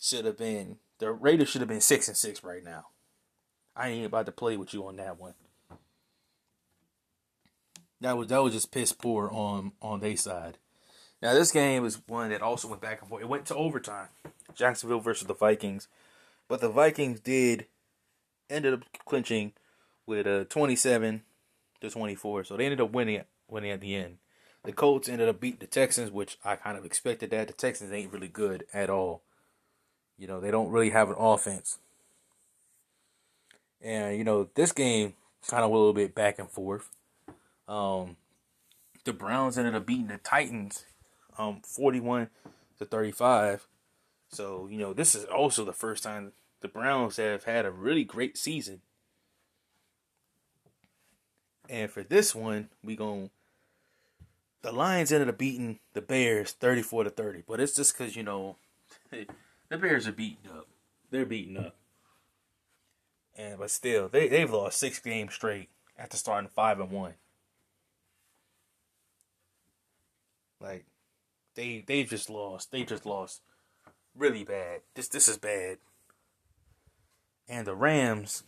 should 0.00 0.24
have 0.24 0.38
been 0.38 0.76
the 0.98 1.10
Raiders 1.10 1.48
should 1.48 1.62
have 1.62 1.68
been 1.68 1.80
six 1.80 2.06
and 2.06 2.16
six 2.16 2.44
right 2.44 2.62
now. 2.62 2.86
I 3.74 3.88
ain't 3.88 4.06
about 4.06 4.26
to 4.26 4.32
play 4.32 4.56
with 4.56 4.72
you 4.72 4.86
on 4.86 4.96
that 4.96 5.18
one. 5.18 5.34
That 8.00 8.16
was 8.16 8.28
that 8.28 8.42
was 8.42 8.52
just 8.52 8.70
piss 8.70 8.92
poor 8.92 9.28
on 9.30 9.72
on 9.82 10.00
their 10.00 10.16
side. 10.16 10.58
Now 11.22 11.34
this 11.34 11.52
game 11.52 11.82
was 11.82 12.00
one 12.08 12.30
that 12.30 12.42
also 12.42 12.68
went 12.68 12.82
back 12.82 13.00
and 13.00 13.08
forth. 13.08 13.22
It 13.22 13.28
went 13.28 13.46
to 13.46 13.54
overtime. 13.54 14.08
Jacksonville 14.54 15.00
versus 15.00 15.28
the 15.28 15.34
Vikings, 15.34 15.88
but 16.48 16.60
the 16.60 16.68
Vikings 16.68 17.20
did 17.20 17.66
ended 18.50 18.74
up 18.74 18.82
clinching 19.06 19.52
with 20.04 20.26
a 20.26 20.44
27 20.44 21.22
to 21.80 21.90
24. 21.90 22.44
So 22.44 22.56
they 22.56 22.64
ended 22.64 22.80
up 22.80 22.92
winning 22.92 23.22
winning 23.48 23.70
at 23.70 23.80
the 23.80 23.94
end. 23.94 24.18
The 24.64 24.72
Colts 24.72 25.08
ended 25.08 25.28
up 25.28 25.40
beating 25.40 25.60
the 25.60 25.66
Texans, 25.66 26.10
which 26.10 26.38
I 26.44 26.56
kind 26.56 26.76
of 26.76 26.84
expected 26.84 27.30
that. 27.30 27.48
The 27.48 27.52
Texans 27.52 27.92
ain't 27.92 28.12
really 28.12 28.28
good 28.28 28.64
at 28.72 28.90
all. 28.90 29.22
You 30.18 30.28
know, 30.28 30.40
they 30.40 30.50
don't 30.50 30.70
really 30.70 30.90
have 30.90 31.08
an 31.08 31.16
offense. 31.18 31.78
And, 33.80 34.16
you 34.16 34.22
know, 34.22 34.48
this 34.54 34.70
game 34.70 35.14
kind 35.48 35.64
of 35.64 35.70
a 35.70 35.74
little 35.74 35.92
bit 35.92 36.14
back 36.14 36.38
and 36.38 36.48
forth. 36.48 36.90
Um, 37.66 38.16
the 39.04 39.12
Browns 39.12 39.58
ended 39.58 39.74
up 39.74 39.84
beating 39.84 40.06
the 40.06 40.18
Titans 40.18 40.84
um, 41.38 41.60
41 41.62 42.28
to 42.78 42.84
35. 42.84 43.66
So, 44.28 44.68
you 44.70 44.78
know, 44.78 44.92
this 44.92 45.14
is 45.14 45.24
also 45.24 45.64
the 45.64 45.72
first 45.72 46.02
time 46.02 46.32
the 46.60 46.68
Browns 46.68 47.16
have 47.16 47.44
had 47.44 47.66
a 47.66 47.70
really 47.70 48.04
great 48.04 48.38
season. 48.38 48.80
And 51.68 51.90
for 51.90 52.02
this 52.02 52.34
one, 52.34 52.68
we 52.82 52.96
going 52.96 53.30
the 54.62 54.72
Lions 54.72 55.10
ended 55.10 55.28
up 55.28 55.38
beating 55.38 55.80
the 55.92 56.00
Bears 56.00 56.52
34 56.52 57.04
to 57.04 57.10
30. 57.10 57.42
But 57.46 57.60
it's 57.60 57.74
just 57.74 57.96
cuz 57.96 58.16
you 58.16 58.22
know 58.22 58.56
the 59.10 59.78
Bears 59.78 60.06
are 60.06 60.12
beaten 60.12 60.50
up. 60.50 60.68
They're 61.10 61.26
beaten 61.26 61.56
up. 61.56 61.76
And 63.34 63.58
but 63.58 63.70
still, 63.70 64.08
they 64.08 64.28
they've 64.28 64.50
lost 64.50 64.78
6 64.78 64.98
games 65.00 65.34
straight 65.34 65.68
after 65.98 66.16
starting 66.16 66.48
5 66.48 66.80
and 66.80 66.90
1. 66.90 67.14
Like 70.60 70.84
they 71.54 71.84
they 71.86 72.04
just 72.04 72.30
lost. 72.30 72.70
They 72.70 72.84
just 72.84 73.06
lost 73.06 73.42
really 74.16 74.44
bad. 74.44 74.80
This 74.94 75.08
this 75.08 75.28
is 75.28 75.38
bad. 75.38 75.78
And 77.48 77.66
the 77.66 77.74
Rams 77.74 78.44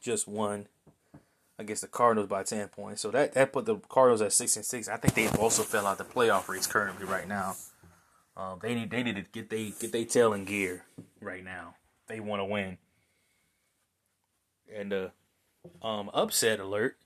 just 0.00 0.26
won 0.26 0.66
against 1.58 1.82
the 1.82 1.88
Cardinals 1.88 2.28
by 2.28 2.42
ten 2.42 2.68
points. 2.68 3.02
So 3.02 3.10
that, 3.10 3.34
that 3.34 3.52
put 3.52 3.66
the 3.66 3.76
Cardinals 3.76 4.22
at 4.22 4.32
six 4.32 4.56
and 4.56 4.64
six. 4.64 4.88
I 4.88 4.96
think 4.96 5.14
they've 5.14 5.38
also 5.38 5.62
fell 5.62 5.86
out 5.86 5.98
the 5.98 6.04
playoff 6.04 6.48
race 6.48 6.66
currently 6.66 7.06
right 7.06 7.28
now. 7.28 7.56
Um, 8.36 8.58
they 8.62 8.74
need 8.74 8.90
they 8.90 9.02
need 9.02 9.16
to 9.16 9.22
get 9.22 9.50
they 9.50 9.72
get 9.78 9.92
their 9.92 10.04
tail 10.04 10.32
in 10.32 10.44
gear 10.44 10.84
right 11.20 11.44
now. 11.44 11.74
They 12.06 12.20
want 12.20 12.40
to 12.40 12.44
win. 12.44 12.78
And 14.74 14.92
uh, 14.92 15.08
um, 15.82 16.10
upset 16.14 16.60
alert. 16.60 16.96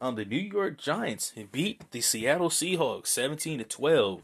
Um, 0.00 0.14
the 0.14 0.24
New 0.24 0.36
York 0.36 0.78
Giants 0.78 1.32
beat 1.50 1.90
the 1.90 2.00
Seattle 2.00 2.50
Seahawks 2.50 3.08
seventeen 3.08 3.58
to 3.58 3.64
twelve. 3.64 4.22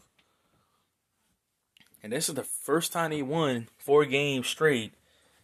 And 2.04 2.12
this 2.12 2.28
is 2.28 2.34
the 2.34 2.44
first 2.44 2.92
time 2.92 3.12
they 3.12 3.22
won 3.22 3.68
four 3.78 4.04
games 4.04 4.46
straight 4.46 4.92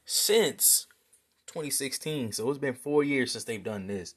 since 0.05 0.87
2016. 1.47 2.33
So 2.33 2.51
it's 2.51 2.59
been 2.59 2.75
four 2.75 3.03
years 3.03 3.33
since 3.33 3.45
they've 3.45 3.65
done 3.65 3.87
this. 3.87 4.15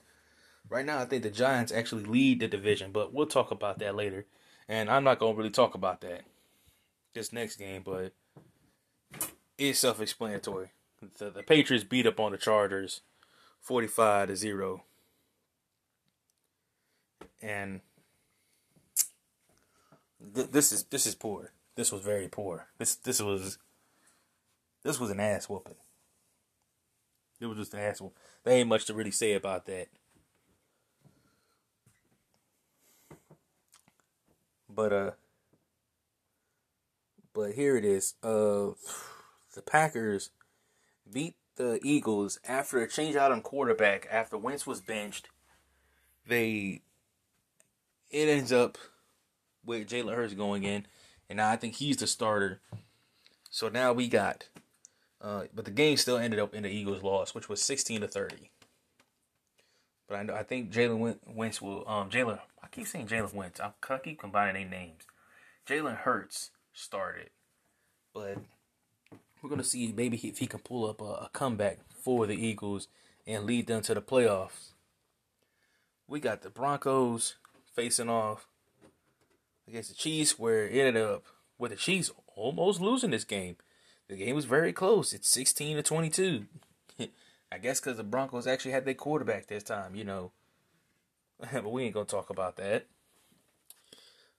Right 0.67 0.85
now, 0.85 0.99
I 0.99 1.05
think 1.05 1.23
the 1.23 1.29
Giants 1.29 1.71
actually 1.71 2.03
lead 2.03 2.41
the 2.41 2.49
division, 2.49 2.91
but 2.91 3.13
we'll 3.13 3.27
talk 3.27 3.51
about 3.51 3.79
that 3.79 3.95
later. 3.95 4.25
And 4.67 4.89
I'm 4.89 5.05
not 5.05 5.19
going 5.19 5.35
to 5.35 5.37
really 5.37 5.51
talk 5.51 5.73
about 5.73 6.01
that 6.01 6.23
this 7.13 7.31
next 7.31 7.55
game, 7.55 7.81
but 7.81 8.11
it's 9.57 9.79
self 9.79 10.01
explanatory. 10.01 10.71
The, 11.19 11.29
the 11.29 11.43
Patriots 11.43 11.85
beat 11.85 12.07
up 12.07 12.19
on 12.19 12.33
the 12.33 12.37
Chargers 12.37 12.99
45 13.61 14.27
to 14.27 14.35
0. 14.35 14.83
And 17.41 17.79
th- 20.35 20.51
this 20.51 20.73
is 20.73 20.83
this 20.83 21.05
is 21.05 21.15
poor. 21.15 21.53
This 21.75 21.91
was 21.91 22.01
very 22.01 22.27
poor. 22.27 22.67
This 22.77 22.95
this 22.95 23.21
was 23.21 23.57
this 24.83 24.99
was 24.99 25.09
an 25.09 25.19
ass 25.19 25.49
whooping. 25.49 25.75
It 27.39 27.47
was 27.47 27.57
just 27.57 27.73
an 27.73 27.79
ass 27.79 27.99
whooping. 27.99 28.17
There 28.43 28.53
ain't 28.53 28.69
much 28.69 28.85
to 28.85 28.93
really 28.93 29.11
say 29.11 29.33
about 29.33 29.65
that. 29.65 29.87
But 34.69 34.93
uh 34.93 35.11
but 37.33 37.53
here 37.53 37.75
it 37.75 37.85
is. 37.85 38.13
Uh 38.21 38.71
the 39.53 39.61
Packers 39.65 40.29
beat 41.11 41.35
the 41.55 41.79
Eagles 41.83 42.39
after 42.47 42.81
a 42.81 42.89
change 42.89 43.15
out 43.15 43.31
on 43.31 43.41
quarterback 43.41 44.07
after 44.11 44.37
Wentz 44.37 44.67
was 44.67 44.79
benched. 44.79 45.29
They 46.27 46.81
it 48.11 48.29
ends 48.29 48.51
up 48.51 48.77
with 49.65 49.89
Jalen 49.89 50.15
Hurts 50.15 50.35
going 50.35 50.63
in 50.63 50.85
and 51.29 51.37
now 51.37 51.49
I 51.49 51.55
think 51.55 51.75
he's 51.75 51.97
the 51.97 52.07
starter. 52.07 52.59
So 53.49 53.69
now 53.69 53.93
we 53.93 54.07
got, 54.07 54.47
uh, 55.21 55.43
but 55.53 55.65
the 55.65 55.71
game 55.71 55.97
still 55.97 56.17
ended 56.17 56.39
up 56.39 56.53
in 56.53 56.63
the 56.63 56.69
Eagles' 56.69 57.03
loss, 57.03 57.35
which 57.35 57.49
was 57.49 57.61
sixteen 57.61 58.01
to 58.01 58.07
thirty. 58.07 58.49
But 60.07 60.15
I 60.15 60.23
know 60.23 60.35
I 60.35 60.43
think 60.43 60.71
Jalen 60.71 61.17
Wentz 61.25 61.61
will. 61.61 61.87
Um, 61.87 62.09
Jalen, 62.09 62.39
I 62.63 62.67
keep 62.67 62.87
saying 62.87 63.07
Jalen 63.07 63.33
Wentz. 63.33 63.59
I 63.59 63.71
keep 64.03 64.19
combining 64.19 64.69
their 64.69 64.79
names. 64.79 65.03
Jalen 65.67 65.97
Hurts 65.97 66.51
started, 66.73 67.29
but 68.13 68.37
we're 69.41 69.49
gonna 69.49 69.63
see 69.63 69.93
maybe 69.95 70.17
if 70.17 70.39
he 70.39 70.47
can 70.47 70.59
pull 70.59 70.89
up 70.89 70.99
a, 70.99 71.25
a 71.25 71.29
comeback 71.31 71.79
for 71.89 72.27
the 72.27 72.35
Eagles 72.35 72.87
and 73.25 73.45
lead 73.45 73.67
them 73.67 73.81
to 73.83 73.93
the 73.93 74.01
playoffs. 74.01 74.71
We 76.07 76.19
got 76.19 76.41
the 76.41 76.49
Broncos 76.49 77.35
facing 77.73 78.09
off 78.09 78.47
against 79.67 79.89
the 79.89 79.95
Chiefs, 79.95 80.37
where 80.37 80.67
it 80.67 80.85
ended 80.85 81.03
up 81.03 81.23
with 81.57 81.71
the 81.71 81.77
Chiefs 81.77 82.11
almost 82.35 82.81
losing 82.81 83.11
this 83.11 83.23
game. 83.23 83.57
The 84.07 84.15
game 84.15 84.35
was 84.35 84.45
very 84.45 84.73
close. 84.73 85.13
It's 85.13 85.29
16 85.29 85.77
to 85.77 85.83
22. 85.83 86.45
I 87.51 87.57
guess 87.57 87.79
because 87.79 87.97
the 87.97 88.03
Broncos 88.03 88.47
actually 88.47 88.71
had 88.71 88.85
their 88.85 88.93
quarterback 88.93 89.47
this 89.47 89.63
time, 89.63 89.95
you 89.95 90.03
know. 90.03 90.31
but 91.51 91.71
we 91.71 91.83
ain't 91.83 91.95
to 91.95 92.05
talk 92.05 92.29
about 92.29 92.57
that. 92.57 92.87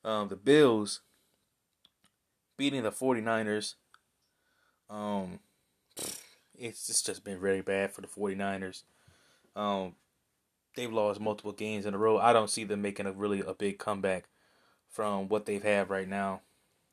Um, 0.04 0.28
the 0.28 0.36
Bills 0.36 1.00
beating 2.56 2.82
the 2.82 2.92
49ers. 2.92 3.74
Um, 4.90 5.40
it's, 6.58 6.88
it's 6.88 7.02
just 7.02 7.24
been 7.24 7.40
very 7.40 7.62
bad 7.62 7.92
for 7.92 8.00
the 8.00 8.06
49ers. 8.06 8.82
Um, 9.56 9.94
they've 10.76 10.92
lost 10.92 11.20
multiple 11.20 11.52
games 11.52 11.86
in 11.86 11.94
a 11.94 11.98
row. 11.98 12.18
I 12.18 12.32
don't 12.32 12.50
see 12.50 12.64
them 12.64 12.82
making 12.82 13.06
a 13.06 13.12
really 13.12 13.40
a 13.40 13.54
big 13.54 13.78
comeback 13.78 14.24
from 14.94 15.28
what 15.28 15.44
they've 15.44 15.62
had 15.62 15.90
right 15.90 16.08
now. 16.08 16.40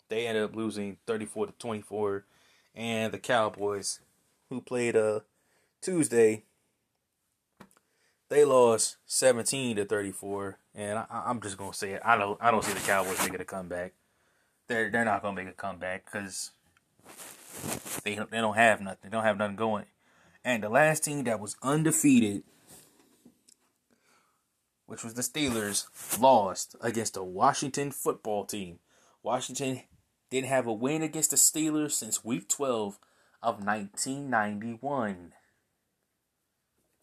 They 0.10 0.26
ended 0.26 0.44
up 0.44 0.56
losing 0.56 0.98
34 1.06 1.48
to 1.48 1.54
24 1.54 2.26
and 2.76 3.14
the 3.14 3.20
Cowboys 3.20 4.00
who 4.50 4.60
played 4.60 4.96
uh 4.96 5.20
Tuesday 5.82 6.44
they 8.30 8.44
lost 8.44 8.98
17 9.06 9.76
to 9.76 9.86
34 9.86 10.58
and 10.74 11.00
I, 11.00 11.30
am 11.30 11.42
just 11.42 11.58
to 11.74 11.78
say 11.78 11.92
it. 11.92 12.02
I 12.04 12.18
don't 12.18 12.42
I 12.42 12.50
don't 12.50 12.64
see 12.64 12.74
the 12.74 12.80
Cowboys 12.80 13.20
making 13.20 13.40
a 13.40 13.46
comeback. 13.46 13.94
They're 14.68 14.90
they're 14.90 15.06
not 15.06 15.22
to 15.22 15.32
make 15.44 15.48
a 15.48 15.56
comeback 15.56 16.12
cuz 16.12 16.52
they 18.04 18.16
they 18.16 18.42
don't 18.42 18.56
have 18.56 18.82
nothing. 18.82 19.00
They 19.04 19.10
don't 19.10 19.24
have 19.24 19.38
nothing 19.38 19.58
going. 19.58 19.86
And 20.44 20.64
the 20.64 20.70
last 20.70 21.04
team 21.04 21.24
that 21.26 21.40
was 21.40 21.56
undefeated 21.62 22.44
which 24.92 25.06
was 25.06 25.14
the 25.14 25.22
Steelers, 25.22 25.88
lost 26.20 26.76
against 26.82 27.14
the 27.14 27.24
Washington 27.24 27.92
football 27.92 28.44
team. 28.44 28.80
Washington 29.24 29.84
didn't 30.30 30.50
have 30.50 30.68
a 30.68 30.74
win 30.74 31.02
against 31.02 31.32
the 31.32 31.38
Steelers 31.38 31.94
since 31.94 32.26
week 32.26 32.50
12 32.50 33.00
of 33.42 33.66
1991. 33.66 35.32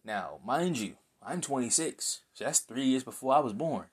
Now, 0.05 0.38
mind 0.44 0.77
you, 0.77 0.96
I'm 1.22 1.40
26, 1.40 2.20
so 2.35 2.44
that's 2.44 2.59
three 2.59 2.85
years 2.85 3.05
before 3.05 3.35
I 3.35 3.38
was 3.38 3.55
born. 3.55 3.87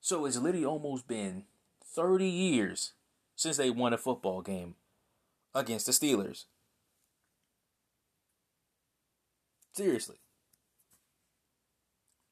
So 0.00 0.26
it's 0.26 0.36
literally 0.36 0.66
almost 0.66 1.06
been 1.06 1.44
30 1.84 2.26
years 2.26 2.94
since 3.36 3.58
they 3.58 3.70
won 3.70 3.92
a 3.92 3.96
football 3.96 4.42
game 4.42 4.74
against 5.54 5.86
the 5.86 5.92
Steelers. 5.92 6.46
Seriously. 9.72 10.16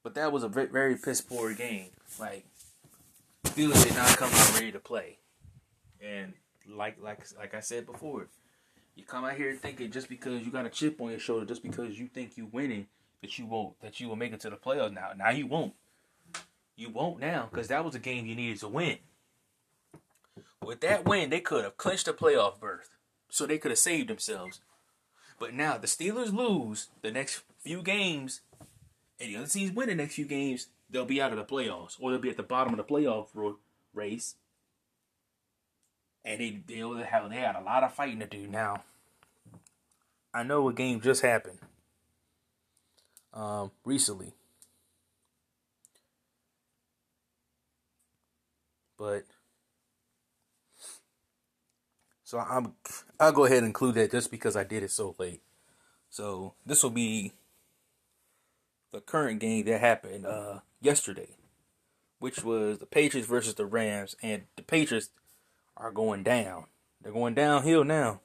But 0.03 0.15
that 0.15 0.33
was 0.33 0.43
a 0.43 0.49
very, 0.49 0.67
very 0.67 0.97
piss 0.97 1.21
poor 1.21 1.55
game. 1.55 1.91
Like 2.19 2.45
Steelers 3.45 3.85
did 3.85 3.95
not 3.95 4.17
come 4.17 4.31
out 4.33 4.55
ready 4.55 4.73
to 4.73 4.79
play, 4.79 5.19
and 6.01 6.33
like 6.69 7.01
like 7.01 7.25
like 7.39 7.55
I 7.55 7.61
said 7.61 7.87
before, 7.87 8.29
you 8.95 9.05
come 9.05 9.25
out 9.25 9.35
here 9.35 9.55
thinking 9.55 9.91
just 9.91 10.09
because 10.09 10.43
you 10.43 10.51
got 10.51 10.67
a 10.67 10.71
chip 10.71 11.01
on 11.01 11.11
your 11.11 11.19
shoulder, 11.19 11.47
just 11.47 11.63
because 11.63 11.99
you 11.99 12.09
think 12.09 12.37
you 12.37 12.49
winning, 12.53 12.87
that 13.21 13.39
you 13.39 13.47
won't 13.47 13.81
that 13.81 14.01
you 14.01 14.09
will 14.09 14.17
make 14.17 14.33
it 14.33 14.41
to 14.41 14.51
the 14.51 14.57
playoffs. 14.57 14.93
Now 14.93 15.13
now 15.17 15.31
you 15.31 15.47
won't. 15.47 15.75
You 16.77 16.91
won't 16.91 17.21
now 17.21 17.49
because 17.51 17.69
that 17.69 17.85
was 17.85 17.95
a 17.95 18.01
game 18.01 18.27
you 18.27 18.35
needed 18.35 18.59
to 18.61 18.69
win. 18.69 18.99
With 20.65 20.81
that 20.81 21.05
win, 21.05 21.31
they 21.31 21.41
could 21.41 21.65
have 21.65 21.77
clinched 21.77 22.09
a 22.09 22.13
playoff 22.13 22.61
berth, 22.61 22.97
so 23.29 23.47
they 23.47 23.59
could 23.59 23.71
have 23.71 23.79
saved 23.79 24.09
themselves. 24.09 24.61
But 25.39 25.55
now 25.55 25.77
the 25.77 25.87
Steelers 25.87 26.33
lose 26.33 26.89
the 27.03 27.11
next 27.11 27.43
few 27.59 27.83
games 27.83 28.41
and 29.23 29.33
the 29.33 29.37
other 29.39 29.47
teams 29.47 29.71
win 29.73 29.89
the 29.89 29.95
next 29.95 30.17
few 30.17 30.25
games, 30.25 30.67
they'll 30.91 31.05
be 31.05 31.23
out 31.23 31.31
of 31.31 31.39
the 31.39 31.45
playoffs 31.45 31.97
or 32.01 32.11
they'll 32.11 32.21
be 32.21 32.31
at 32.31 32.37
the 32.37 32.43
bottom 32.43 32.73
of 32.73 32.77
the 32.77 32.93
playoff 32.93 33.29
race. 33.95 34.35
And 36.25 36.41
they 36.41 36.61
they'll 36.67 36.97
have 36.97 37.31
they 37.31 37.37
had 37.37 37.55
a 37.55 37.63
lot 37.63 37.85
of 37.85 37.95
fighting 37.95 38.19
to 38.19 38.27
do 38.27 38.49
now. 38.49 38.83
I 40.35 40.43
know 40.43 40.69
a 40.69 40.73
game 40.73 41.01
just 41.01 41.23
happened 41.23 41.59
um, 43.33 43.71
recently, 43.85 44.33
but 48.99 49.25
so 52.25 52.39
I'm 52.39 52.75
I'll 53.21 53.33
go 53.33 53.45
ahead 53.45 53.59
and 53.59 53.67
include 53.67 53.97
that 53.97 54.13
just 54.13 54.31
because 54.31 54.57
I 54.57 54.65
did 54.65 54.83
it 54.83 54.91
so 54.91 55.15
late. 55.19 55.43
So 56.09 56.55
this 56.65 56.83
will 56.83 56.91
be 56.91 57.33
the 58.93 59.01
current 59.01 59.41
game 59.41 59.65
that 59.65 59.81
happened 59.81 60.27
uh, 60.27 60.61
yesterday, 60.81 61.37
which 62.19 62.45
was 62.45 62.79
the 62.79 62.87
Patriots 62.87 63.29
versus 63.29 63.55
the 63.55 63.67
Rams, 63.67 64.15
and 64.23 64.43
the 64.57 64.63
Patriots 64.63 65.09
are 65.77 65.91
going 65.91 66.23
down. 66.23 66.67
They're 67.01 67.13
going 67.13 67.35
downhill 67.35 67.85
now. 67.85 68.21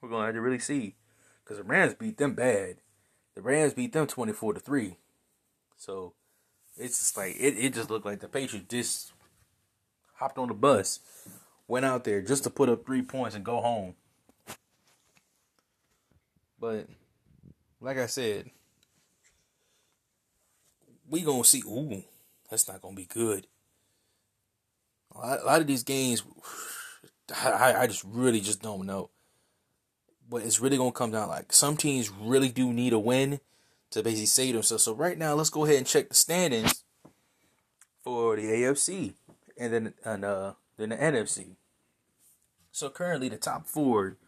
We're 0.00 0.10
gonna 0.10 0.26
have 0.26 0.34
to 0.34 0.40
really 0.40 0.60
see, 0.60 0.94
because 1.42 1.56
the 1.56 1.64
Rams 1.64 1.94
beat 1.94 2.18
them 2.18 2.34
bad. 2.34 2.76
The 3.34 3.42
Rams 3.42 3.74
beat 3.74 3.92
them 3.92 4.06
twenty 4.06 4.32
four 4.32 4.54
to 4.54 4.60
three. 4.60 4.98
So 5.76 6.12
it's 6.76 6.98
just 6.98 7.16
like 7.16 7.34
it, 7.38 7.58
it 7.58 7.74
just 7.74 7.90
looked 7.90 8.06
like 8.06 8.20
the 8.20 8.28
Patriots 8.28 8.68
just 8.68 9.12
hopped 10.14 10.38
on 10.38 10.48
the 10.48 10.54
bus, 10.54 11.00
went 11.66 11.84
out 11.84 12.04
there 12.04 12.22
just 12.22 12.44
to 12.44 12.50
put 12.50 12.68
up 12.68 12.86
three 12.86 13.02
points 13.02 13.34
and 13.34 13.44
go 13.44 13.60
home. 13.60 13.94
But 16.60 16.88
like 17.80 17.98
I 17.98 18.06
said, 18.06 18.50
we 21.08 21.22
gonna 21.22 21.44
see. 21.44 21.62
Ooh, 21.66 22.02
that's 22.50 22.68
not 22.68 22.82
gonna 22.82 22.96
be 22.96 23.06
good. 23.06 23.46
A 25.14 25.18
lot, 25.18 25.40
a 25.40 25.44
lot 25.44 25.60
of 25.60 25.66
these 25.66 25.82
games, 25.82 26.22
I, 27.44 27.74
I 27.78 27.86
just 27.86 28.04
really 28.04 28.40
just 28.40 28.62
don't 28.62 28.86
know. 28.86 29.10
But 30.28 30.42
it's 30.42 30.60
really 30.60 30.76
gonna 30.76 30.92
come 30.92 31.12
down 31.12 31.28
like 31.28 31.52
some 31.52 31.76
teams 31.76 32.10
really 32.10 32.50
do 32.50 32.72
need 32.72 32.92
a 32.92 32.98
win 32.98 33.40
to 33.90 34.02
basically 34.02 34.26
save 34.26 34.54
themselves. 34.54 34.84
So 34.84 34.94
right 34.94 35.16
now, 35.16 35.34
let's 35.34 35.50
go 35.50 35.64
ahead 35.64 35.78
and 35.78 35.86
check 35.86 36.08
the 36.08 36.14
standings 36.14 36.84
for 38.02 38.36
the 38.36 38.42
AFC 38.42 39.14
and 39.56 39.72
then 39.72 39.94
and 40.04 40.24
uh 40.24 40.52
then 40.76 40.90
the 40.90 40.96
NFC. 40.96 41.56
So 42.72 42.90
currently, 42.90 43.28
the 43.28 43.38
top 43.38 43.66
four 43.66 44.18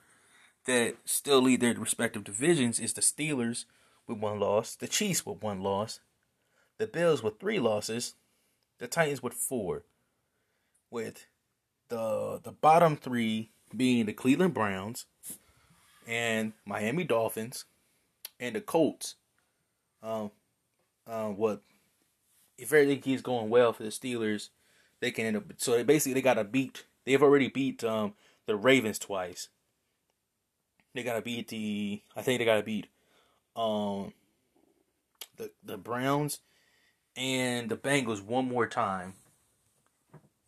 that 0.71 0.95
still 1.05 1.43
lead 1.43 1.61
their 1.61 1.75
respective 1.75 2.23
divisions 2.23 2.79
is 2.79 2.93
the 2.93 3.01
Steelers 3.01 3.65
with 4.07 4.19
one 4.19 4.39
loss, 4.39 4.77
the 4.77 4.87
Chiefs 4.87 5.27
with 5.27 5.43
one 5.43 5.63
loss, 5.63 5.99
the 6.79 6.87
Bills 6.87 7.25
with 7.25 7.41
three 7.41 7.59
losses, 7.59 8.15
the 8.79 8.87
Titans 8.87 9.21
with 9.21 9.35
four, 9.35 9.83
with 10.89 11.27
the 11.89 12.41
the 12.41 12.53
bottom 12.53 12.97
three 12.97 13.51
being 13.77 14.07
the 14.07 14.13
Cleveland 14.13 14.55
Browns 14.55 15.07
and 16.07 16.53
Miami 16.65 17.03
Dolphins 17.03 17.65
and 18.39 18.55
the 18.55 18.61
Colts. 18.61 19.17
Um, 20.05 20.31
um, 21.09 21.37
what 21.37 21.63
if 22.59 22.73
everything 22.73 23.01
keeps 23.01 23.23
going 23.23 23.51
well 23.51 23.73
for 23.73 23.83
the 23.83 23.89
Steelers, 23.89 24.51
they 25.01 25.11
can 25.11 25.27
end 25.27 25.37
up. 25.37 25.45
So 25.57 25.73
they 25.73 25.83
basically 25.83 26.15
they 26.15 26.23
got 26.23 26.35
to 26.35 26.45
beat. 26.45 26.85
They've 27.05 27.23
already 27.23 27.49
beat 27.49 27.83
um 27.83 28.15
the 28.47 28.55
Ravens 28.55 29.01
twice. 29.01 29.49
They 30.95 31.03
gotta 31.03 31.23
beat 31.23 31.49
the. 31.49 32.03
I 32.17 32.23
think 32.23 32.39
they 32.39 32.45
gotta 32.45 32.63
beat, 32.63 32.87
um, 33.55 34.13
the 35.37 35.51
the 35.65 35.77
Browns 35.77 36.41
and 37.17 37.69
the 37.69 37.77
Bengals 37.77 38.23
one 38.23 38.49
more 38.49 38.67
time. 38.67 39.15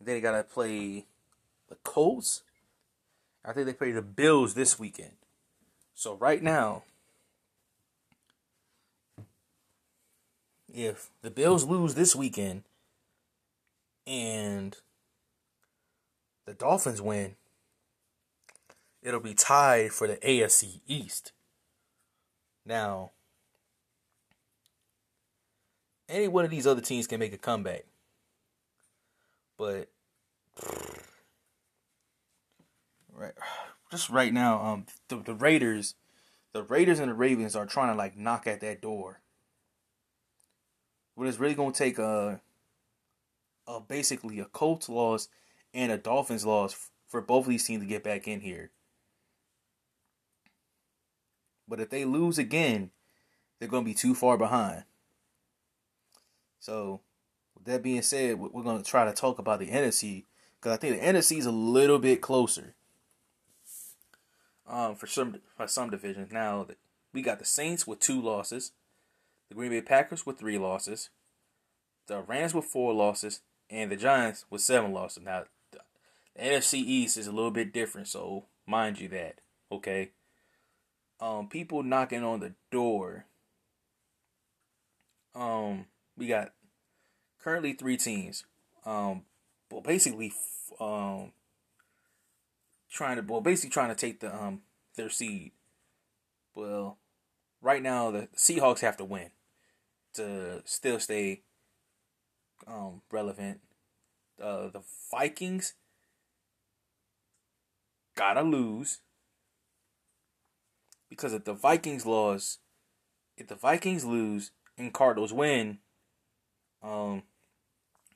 Then 0.01 0.15
they 0.15 0.21
gotta 0.21 0.43
play 0.43 1.05
the 1.69 1.75
Colts. 1.83 2.43
I 3.45 3.53
think 3.53 3.65
they 3.65 3.73
play 3.73 3.91
the 3.91 4.01
Bills 4.01 4.53
this 4.53 4.77
weekend. 4.77 5.13
So 5.93 6.15
right 6.15 6.41
now, 6.41 6.83
if 10.73 11.09
the 11.21 11.31
Bills 11.31 11.65
lose 11.65 11.95
this 11.95 12.15
weekend 12.15 12.63
and 14.07 14.75
the 16.45 16.53
Dolphins 16.53 17.01
win, 17.01 17.35
it'll 19.03 19.19
be 19.19 19.33
tied 19.33 19.91
for 19.91 20.07
the 20.07 20.15
AFC 20.17 20.79
East. 20.87 21.33
Now, 22.65 23.11
any 26.07 26.27
one 26.27 26.45
of 26.45 26.51
these 26.51 26.65
other 26.65 26.81
teams 26.81 27.05
can 27.07 27.19
make 27.19 27.33
a 27.33 27.37
comeback. 27.37 27.83
But 29.57 29.89
right 33.13 33.33
just 33.91 34.09
right 34.09 34.33
now, 34.33 34.63
um 34.63 34.85
the, 35.09 35.17
the 35.17 35.33
Raiders 35.33 35.95
the 36.53 36.63
Raiders 36.63 36.99
and 36.99 37.09
the 37.09 37.15
Ravens 37.15 37.55
are 37.55 37.65
trying 37.65 37.91
to 37.91 37.97
like 37.97 38.17
knock 38.17 38.47
at 38.47 38.61
that 38.61 38.81
door. 38.81 39.19
But 41.17 41.27
it's 41.27 41.39
really 41.39 41.55
gonna 41.55 41.73
take 41.73 41.99
a, 41.99 42.39
a 43.67 43.79
basically 43.81 44.39
a 44.39 44.45
Colts 44.45 44.87
loss 44.87 45.27
and 45.73 45.91
a 45.91 45.97
Dolphins 45.97 46.45
loss 46.45 46.89
for 47.07 47.21
both 47.21 47.45
of 47.45 47.49
these 47.49 47.65
teams 47.65 47.83
to 47.83 47.87
get 47.87 48.03
back 48.03 48.27
in 48.27 48.39
here. 48.41 48.71
But 51.67 51.79
if 51.79 51.89
they 51.89 52.05
lose 52.05 52.37
again, 52.37 52.91
they're 53.59 53.69
going 53.69 53.83
to 53.83 53.89
be 53.89 53.93
too 53.93 54.15
far 54.15 54.37
behind. 54.37 54.83
So, 56.59 57.01
with 57.55 57.65
that 57.65 57.83
being 57.83 58.01
said, 58.01 58.39
we're 58.39 58.63
going 58.63 58.81
to 58.81 58.89
try 58.89 59.05
to 59.05 59.13
talk 59.13 59.39
about 59.39 59.59
the 59.59 59.67
NFC 59.67 60.25
because 60.59 60.73
I 60.73 60.77
think 60.77 60.99
the 60.99 61.05
NFC 61.05 61.37
is 61.37 61.45
a 61.45 61.51
little 61.51 61.99
bit 61.99 62.21
closer. 62.21 62.73
Um, 64.65 64.95
for 64.95 65.07
some 65.07 65.35
for 65.57 65.67
some 65.67 65.89
divisions 65.89 66.31
now, 66.31 66.65
we 67.11 67.21
got 67.21 67.39
the 67.39 67.45
Saints 67.45 67.85
with 67.85 67.99
two 67.99 68.21
losses, 68.21 68.71
the 69.49 69.55
Green 69.55 69.71
Bay 69.71 69.81
Packers 69.81 70.25
with 70.25 70.39
three 70.39 70.57
losses, 70.57 71.09
the 72.07 72.21
Rams 72.21 72.53
with 72.53 72.65
four 72.65 72.93
losses, 72.93 73.41
and 73.69 73.91
the 73.91 73.97
Giants 73.97 74.45
with 74.49 74.61
seven 74.61 74.93
losses. 74.93 75.23
Now, 75.23 75.43
the 75.71 75.79
NFC 76.41 76.75
East 76.75 77.17
is 77.17 77.27
a 77.27 77.33
little 77.33 77.51
bit 77.51 77.73
different, 77.73 78.07
so 78.07 78.45
mind 78.65 78.99
you 78.99 79.09
that. 79.09 79.41
Okay. 79.71 80.11
Um, 81.19 81.47
people 81.47 81.83
knocking 81.83 82.23
on 82.23 82.39
the 82.39 82.53
door. 82.71 83.25
Um, 85.35 85.85
we 86.17 86.27
got 86.27 86.53
currently 87.41 87.73
three 87.73 87.97
teams. 87.97 88.45
Um, 88.85 89.23
well, 89.71 89.81
basically, 89.81 90.33
um, 90.79 91.31
trying 92.93 93.17
to 93.17 93.23
well, 93.23 93.41
basically 93.41 93.71
trying 93.71 93.89
to 93.89 93.95
take 93.95 94.19
the 94.19 94.33
um 94.33 94.61
their 94.95 95.09
seed. 95.09 95.51
Well, 96.55 96.99
right 97.61 97.81
now 97.81 98.11
the 98.11 98.27
Seahawks 98.35 98.81
have 98.81 98.97
to 98.97 99.05
win 99.05 99.31
to 100.13 100.61
still 100.65 100.99
stay 100.99 101.41
um 102.67 103.01
relevant. 103.11 103.61
Uh, 104.41 104.69
the 104.69 104.81
Vikings 105.11 105.73
gotta 108.15 108.41
lose 108.41 108.99
because 111.13 111.33
if 111.33 111.45
the 111.45 111.53
Vikings 111.53 112.05
lose, 112.05 112.57
if 113.37 113.47
the 113.47 113.55
Vikings 113.55 114.03
lose 114.03 114.51
and 114.77 114.93
Cardinals 114.93 115.31
win, 115.31 115.77
um, 116.81 117.23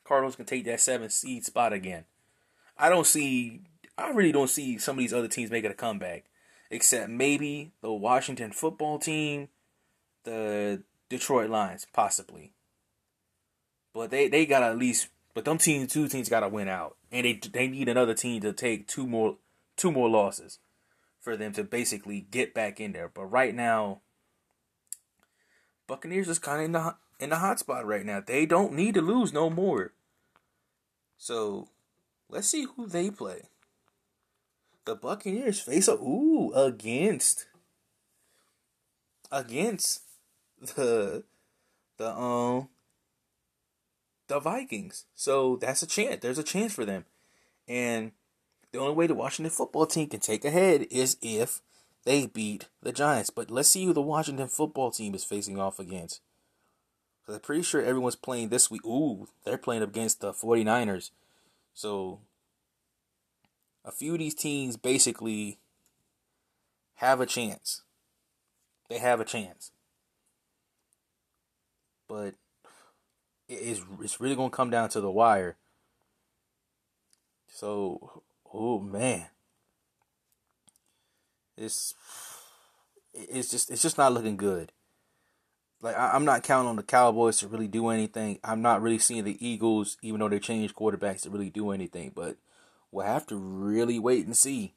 Cardinals 0.04 0.36
can 0.36 0.46
take 0.46 0.66
that 0.66 0.82
seven 0.82 1.10
seed 1.10 1.46
spot 1.46 1.74
again. 1.74 2.06
I 2.78 2.90
don't 2.90 3.06
see. 3.06 3.62
I 3.98 4.10
really 4.10 4.32
don't 4.32 4.50
see 4.50 4.78
some 4.78 4.98
of 4.98 5.00
these 5.00 5.14
other 5.14 5.28
teams 5.28 5.52
making 5.52 5.72
a 5.72 5.76
comeback, 5.76 6.26
except 6.72 7.10
maybe 7.10 7.72
the 7.82 7.92
Washington 7.92 8.52
football 8.52 8.98
team, 8.98 9.50
the 10.24 10.82
Detroit 11.10 11.50
Lions, 11.50 11.86
possibly. 11.94 12.54
But 13.94 14.10
they 14.10 14.28
they 14.28 14.46
got 14.46 14.64
at 14.64 14.78
least. 14.78 15.10
But 15.36 15.46
them 15.46 15.60
teams, 15.60 15.94
two 15.94 16.08
teams, 16.08 16.30
got 16.30 16.40
to 16.40 16.50
win 16.50 16.68
out, 16.68 16.96
and 17.12 17.26
they 17.26 17.34
they 17.34 17.68
need 17.68 17.90
another 17.90 18.16
team 18.16 18.42
to 18.42 18.54
take 18.54 18.88
two 18.88 19.06
more 19.06 19.38
two 19.76 19.92
more 19.92 20.10
losses 20.10 20.58
for 21.28 21.36
them 21.36 21.52
to 21.52 21.62
basically 21.66 22.22
get 22.32 22.54
back 22.54 22.80
in 22.80 22.94
there. 22.94 23.12
But 23.14 23.26
right 23.26 23.54
now, 23.54 24.00
Buccaneers 25.86 26.30
is 26.30 26.40
kind 26.40 26.60
of 26.60 26.66
in 26.66 26.72
the 26.72 26.96
in 27.20 27.30
the 27.32 27.36
hot 27.36 27.60
spot 27.60 27.86
right 27.86 28.06
now. 28.06 28.24
They 28.26 28.46
don't 28.46 28.72
need 28.72 28.94
to 28.94 29.02
lose 29.02 29.34
no 29.34 29.50
more. 29.50 29.92
So, 31.18 31.68
let's 32.30 32.48
see 32.48 32.66
who 32.78 32.88
they 32.88 33.12
play. 33.12 33.42
The 34.86 34.96
Buccaneers 34.96 35.60
face 35.60 35.90
a 35.90 35.96
ooh 35.96 36.54
against 36.54 37.48
against 39.30 40.04
the 40.62 41.26
the 41.98 42.10
um 42.10 42.70
the 44.30 44.40
Vikings. 44.40 45.04
So 45.14 45.58
that's 45.58 45.82
a 45.82 45.88
chance. 45.88 46.22
There's 46.22 46.40
a 46.40 46.44
chance 46.44 46.72
for 46.72 46.86
them. 46.86 47.04
And 47.68 48.14
the 48.72 48.80
only 48.80 48.94
way 48.94 49.08
the 49.08 49.16
Washington 49.16 49.52
football 49.52 49.86
team 49.86 50.10
can 50.10 50.20
take 50.20 50.46
ahead 50.46 50.88
is 50.92 51.18
if 51.22 51.62
they 52.04 52.26
beat 52.26 52.68
the 52.82 52.92
Giants. 52.92 53.30
But 53.30 53.50
let's 53.52 53.70
see 53.70 53.86
who 53.86 53.94
the 53.94 54.02
Washington 54.02 54.48
football 54.48 54.92
team 54.92 55.16
is 55.16 55.24
facing 55.24 55.60
off 55.60 55.80
against. 55.80 56.22
Because 57.22 57.36
I'm 57.36 57.42
pretty 57.42 57.64
sure 57.64 57.82
everyone's 57.82 58.16
playing 58.16 58.50
this 58.50 58.72
week. 58.72 58.86
Ooh, 58.86 59.28
they're 59.44 59.58
playing 59.58 59.84
against 59.84 60.22
the 60.22 60.32
49ers. 60.32 61.12
So 61.74 62.20
a 63.84 63.92
few 63.92 64.14
of 64.14 64.20
these 64.20 64.36
teams 64.36 64.78
basically 64.78 65.60
have 66.96 67.22
a 67.22 67.26
chance. 67.26 67.84
They 68.90 69.00
have 69.00 69.20
a 69.20 69.26
chance. 69.26 69.72
But 72.08 72.36
it's, 73.50 73.82
it's 74.02 74.22
really 74.22 74.36
going 74.36 74.50
to 74.50 74.56
come 74.56 74.70
down 74.70 74.90
to 74.90 75.02
the 75.02 75.12
wire. 75.12 75.58
So 77.48 78.24
oh 78.58 78.80
man, 78.80 79.28
it's 81.56 81.94
it's 83.14 83.52
just 83.52 83.70
it's 83.70 83.82
just 83.82 83.98
not 83.98 84.14
looking 84.14 84.38
good. 84.38 84.72
Like 85.80 85.96
I, 85.96 86.16
am 86.16 86.26
not 86.26 86.44
counting 86.44 86.70
on 86.70 86.76
the 86.76 86.84
Cowboys 86.84 87.38
to 87.40 87.48
really 87.48 87.68
do 87.68 87.90
anything. 87.90 88.40
I'm 88.44 88.64
not 88.64 88.82
really 88.82 88.98
seeing 88.98 89.24
the 89.24 89.46
Eagles, 89.46 89.98
even 90.02 90.20
though 90.20 90.30
they 90.30 90.40
changed 90.40 90.76
quarterbacks, 90.76 91.22
to 91.22 91.30
really 91.30 91.52
do 91.52 91.70
anything. 91.70 92.12
But 92.16 92.38
we'll 92.92 93.06
have 93.06 93.28
to 93.28 93.36
really 93.36 94.00
wait 94.00 94.26
and 94.26 94.36
see. 94.36 94.74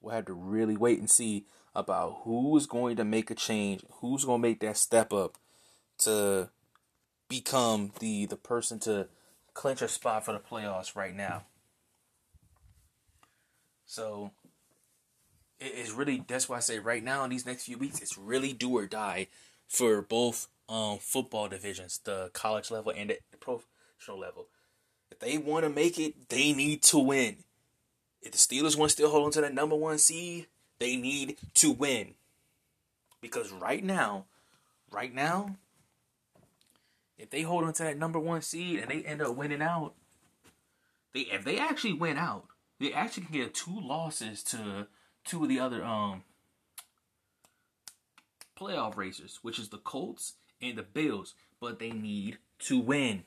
We'll 0.00 0.16
have 0.16 0.26
to 0.26 0.34
really 0.34 0.76
wait 0.76 0.98
and 0.98 1.08
see 1.08 1.46
about 1.74 2.22
who's 2.24 2.66
going 2.66 2.96
to 2.96 3.04
make 3.04 3.30
a 3.30 3.34
change, 3.36 3.84
who's 4.00 4.24
going 4.24 4.42
to 4.42 4.48
make 4.48 4.58
that 4.60 4.76
step 4.76 5.12
up 5.12 5.38
to 5.98 6.50
become 7.28 7.92
the 8.00 8.26
the 8.26 8.36
person 8.36 8.80
to 8.80 9.06
clinch 9.54 9.82
a 9.82 9.88
spot 9.88 10.24
for 10.24 10.32
the 10.32 10.40
playoffs 10.40 10.96
right 10.96 11.14
now. 11.14 11.44
So 13.88 14.32
it's 15.58 15.90
really 15.90 16.22
that's 16.28 16.48
why 16.48 16.58
I 16.58 16.60
say 16.60 16.78
right 16.78 17.02
now 17.02 17.24
in 17.24 17.30
these 17.30 17.46
next 17.46 17.64
few 17.64 17.78
weeks 17.78 18.00
it's 18.00 18.18
really 18.18 18.52
do 18.52 18.76
or 18.76 18.86
die 18.86 19.28
for 19.66 20.02
both 20.02 20.46
um 20.68 20.98
football 20.98 21.48
divisions, 21.48 21.98
the 22.04 22.30
college 22.34 22.70
level 22.70 22.92
and 22.94 23.10
the 23.10 23.18
professional 23.40 24.20
level. 24.20 24.46
If 25.10 25.18
they 25.20 25.38
want 25.38 25.64
to 25.64 25.70
make 25.70 25.98
it, 25.98 26.28
they 26.28 26.52
need 26.52 26.82
to 26.84 26.98
win. 26.98 27.38
If 28.20 28.32
the 28.32 28.38
Steelers 28.38 28.76
want 28.76 28.90
to 28.90 28.92
still 28.92 29.10
hold 29.10 29.24
on 29.24 29.32
to 29.32 29.40
that 29.40 29.54
number 29.54 29.74
one 29.74 29.96
seed, 29.96 30.48
they 30.78 30.96
need 30.96 31.38
to 31.54 31.72
win. 31.72 32.14
Because 33.22 33.50
right 33.50 33.82
now, 33.82 34.26
right 34.92 35.14
now, 35.14 35.56
if 37.16 37.30
they 37.30 37.40
hold 37.40 37.64
on 37.64 37.72
to 37.72 37.84
that 37.84 37.96
number 37.98 38.20
one 38.20 38.42
seed 38.42 38.80
and 38.80 38.90
they 38.90 39.02
end 39.02 39.22
up 39.22 39.34
winning 39.34 39.62
out, 39.62 39.94
they 41.14 41.20
if 41.20 41.42
they 41.42 41.58
actually 41.58 41.94
win 41.94 42.18
out, 42.18 42.44
they 42.80 42.92
actually 42.92 43.24
can 43.24 43.34
get 43.34 43.54
two 43.54 43.78
losses 43.80 44.42
to 44.44 44.86
two 45.24 45.42
of 45.42 45.48
the 45.48 45.60
other 45.60 45.84
um 45.84 46.22
playoff 48.58 48.96
racers, 48.96 49.38
which 49.42 49.58
is 49.58 49.68
the 49.68 49.78
Colts 49.78 50.34
and 50.60 50.76
the 50.76 50.82
Bills, 50.82 51.34
but 51.60 51.78
they 51.78 51.90
need 51.90 52.38
to 52.60 52.78
win. 52.78 53.24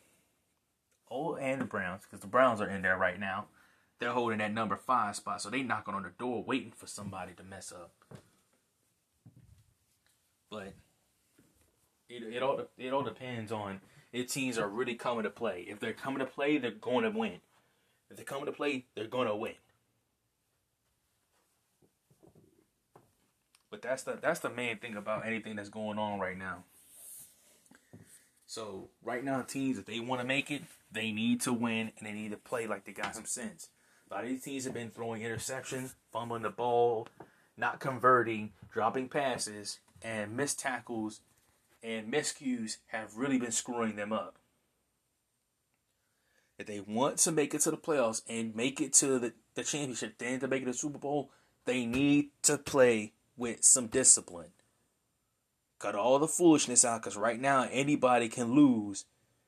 Oh, 1.09 1.35
and 1.35 1.61
the 1.61 1.65
Browns, 1.65 2.03
because 2.03 2.21
the 2.21 2.27
Browns 2.27 2.61
are 2.61 2.69
in 2.69 2.81
there 2.81 2.97
right 2.97 3.19
now. 3.19 3.47
They're 3.99 4.11
holding 4.11 4.39
that 4.39 4.53
number 4.53 4.77
five 4.77 5.15
spot, 5.15 5.41
so 5.41 5.49
they 5.49 5.61
knocking 5.61 5.93
on 5.93 6.03
the 6.03 6.11
door, 6.17 6.43
waiting 6.43 6.71
for 6.75 6.87
somebody 6.87 7.33
to 7.33 7.43
mess 7.43 7.71
up. 7.71 7.91
But 10.49 10.73
it 12.09 12.23
it 12.23 12.43
all 12.43 12.61
it 12.77 12.93
all 12.93 13.03
depends 13.03 13.51
on 13.51 13.79
if 14.11 14.27
teams 14.27 14.57
are 14.57 14.67
really 14.67 14.95
coming 14.95 15.23
to 15.23 15.29
play. 15.29 15.65
If 15.67 15.79
they're 15.79 15.93
coming 15.93 16.19
to 16.19 16.25
play, 16.25 16.57
they're 16.57 16.71
going 16.71 17.03
to 17.03 17.17
win. 17.17 17.39
If 18.11 18.17
they 18.17 18.23
come 18.23 18.45
to 18.45 18.51
play, 18.51 18.85
they're 18.93 19.07
gonna 19.07 19.35
win. 19.35 19.53
But 23.69 23.81
that's 23.81 24.03
the 24.03 24.19
that's 24.21 24.41
the 24.41 24.49
main 24.49 24.79
thing 24.79 24.97
about 24.97 25.25
anything 25.25 25.55
that's 25.55 25.69
going 25.69 25.97
on 25.97 26.19
right 26.19 26.37
now. 26.37 26.65
So 28.47 28.89
right 29.01 29.23
now, 29.23 29.41
teams 29.43 29.79
if 29.79 29.85
they 29.85 30.01
want 30.01 30.19
to 30.19 30.27
make 30.27 30.51
it, 30.51 30.63
they 30.91 31.13
need 31.13 31.39
to 31.41 31.53
win 31.53 31.93
and 31.97 32.05
they 32.05 32.11
need 32.11 32.31
to 32.31 32.37
play 32.37 32.67
like 32.67 32.83
they 32.83 32.91
got 32.91 33.15
some 33.15 33.23
sense. 33.23 33.69
A 34.09 34.13
lot 34.13 34.23
of 34.25 34.29
these 34.29 34.43
teams 34.43 34.65
have 34.65 34.73
been 34.73 34.91
throwing 34.91 35.21
interceptions, 35.21 35.95
fumbling 36.11 36.41
the 36.41 36.49
ball, 36.49 37.07
not 37.55 37.79
converting, 37.79 38.51
dropping 38.73 39.07
passes, 39.07 39.79
and 40.01 40.35
missed 40.35 40.59
tackles 40.59 41.21
and 41.81 42.11
miscues 42.11 42.77
have 42.87 43.15
really 43.15 43.37
been 43.37 43.53
screwing 43.53 43.95
them 43.95 44.11
up 44.11 44.35
if 46.61 46.67
they 46.67 46.79
want 46.79 47.17
to 47.17 47.31
make 47.31 47.53
it 47.53 47.61
to 47.61 47.71
the 47.71 47.77
playoffs 47.77 48.21
and 48.29 48.55
make 48.55 48.79
it 48.79 48.93
to 48.93 49.19
the, 49.19 49.33
the 49.55 49.63
championship, 49.63 50.17
then 50.17 50.39
to 50.39 50.47
make 50.47 50.61
it 50.61 50.65
to 50.65 50.71
the 50.71 50.77
Super 50.77 50.99
Bowl, 50.99 51.31
they 51.65 51.85
need 51.85 52.29
to 52.43 52.57
play 52.57 53.13
with 53.35 53.63
some 53.63 53.87
discipline. 53.87 54.51
Cut 55.79 55.95
all 55.95 56.19
the 56.19 56.27
foolishness 56.27 56.85
out 56.85 57.01
because 57.01 57.17
right 57.17 57.39
now 57.39 57.67
anybody 57.71 58.29
can 58.29 58.53
lose 58.53 59.05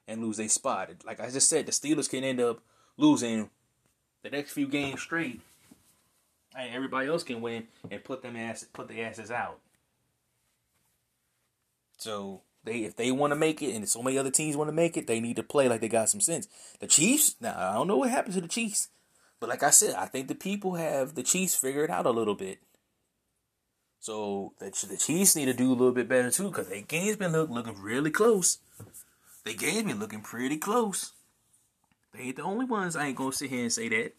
and 0.08 0.22
lose 0.22 0.40
a 0.40 0.48
spot. 0.48 0.90
Like 1.06 1.20
I 1.20 1.30
just 1.30 1.48
said, 1.48 1.68
the 1.68 1.72
Steelers 1.72 2.10
can 2.10 2.24
end 2.24 2.42
up 2.42 2.62
losing 2.98 3.50
the 4.24 4.30
next 4.30 4.52
few 4.52 4.68
games 4.68 5.02
straight. 5.02 5.42
And 6.58 6.74
everybody 6.74 7.08
else 7.08 7.24
can 7.24 7.42
win 7.42 7.68
and 7.90 8.04
put 8.04 8.22
them 8.22 8.36
ass 8.36 8.66
put 8.74 8.88
the 8.88 9.02
asses 9.02 9.32
out. 9.32 9.60
So 11.98 12.42
they 12.64 12.80
if 12.80 12.96
they 12.96 13.12
want 13.12 13.32
to 13.32 13.36
make 13.36 13.62
it, 13.62 13.76
and 13.76 13.88
so 13.88 14.02
many 14.02 14.18
other 14.18 14.32
teams 14.32 14.56
want 14.56 14.70
to 14.70 14.76
make 14.76 14.98
it, 14.98 15.08
they 15.08 15.20
need 15.20 15.36
to 15.36 15.44
play 15.44 15.68
like 15.68 15.82
they 15.82 15.90
got 15.90 16.10
some 16.10 16.22
sense. 16.22 16.48
The 16.80 16.88
Chiefs, 16.88 17.36
now 17.42 17.56
I 17.58 17.74
don't 17.74 17.88
know 17.88 17.98
what 17.98 18.10
happened 18.10 18.36
to 18.36 18.42
the 18.42 18.48
Chiefs, 18.48 18.90
but 19.40 19.50
like 19.50 19.64
I 19.64 19.70
said, 19.70 19.96
I 19.96 20.06
think 20.06 20.28
the 20.28 20.36
people 20.36 20.76
have 20.76 21.16
the 21.16 21.24
Chiefs 21.24 21.56
figured 21.56 21.92
out 21.92 22.06
a 22.06 22.12
little 22.12 22.36
bit. 22.36 22.60
So 24.00 24.54
the 24.60 24.66
the 24.90 24.98
Chiefs 24.98 25.36
need 25.36 25.46
to 25.46 25.54
do 25.54 25.70
a 25.70 25.76
little 25.76 25.92
bit 25.92 26.10
better 26.10 26.32
too, 26.32 26.50
because 26.50 26.70
their 26.70 26.82
game's 26.82 27.18
been 27.18 27.32
look, 27.32 27.50
looking 27.50 27.82
really 27.82 28.12
close. 28.12 28.60
Their 29.46 29.56
game's 29.56 29.84
been 29.84 30.00
looking 30.00 30.22
pretty 30.22 30.58
close. 30.58 31.12
They 32.14 32.24
ain't 32.24 32.36
the 32.38 32.44
only 32.44 32.66
ones. 32.66 32.96
I 32.96 33.08
ain't 33.08 33.18
gonna 33.18 33.32
sit 33.32 33.50
here 33.50 33.64
and 33.64 33.74
say 33.74 33.90
that. 33.90 34.14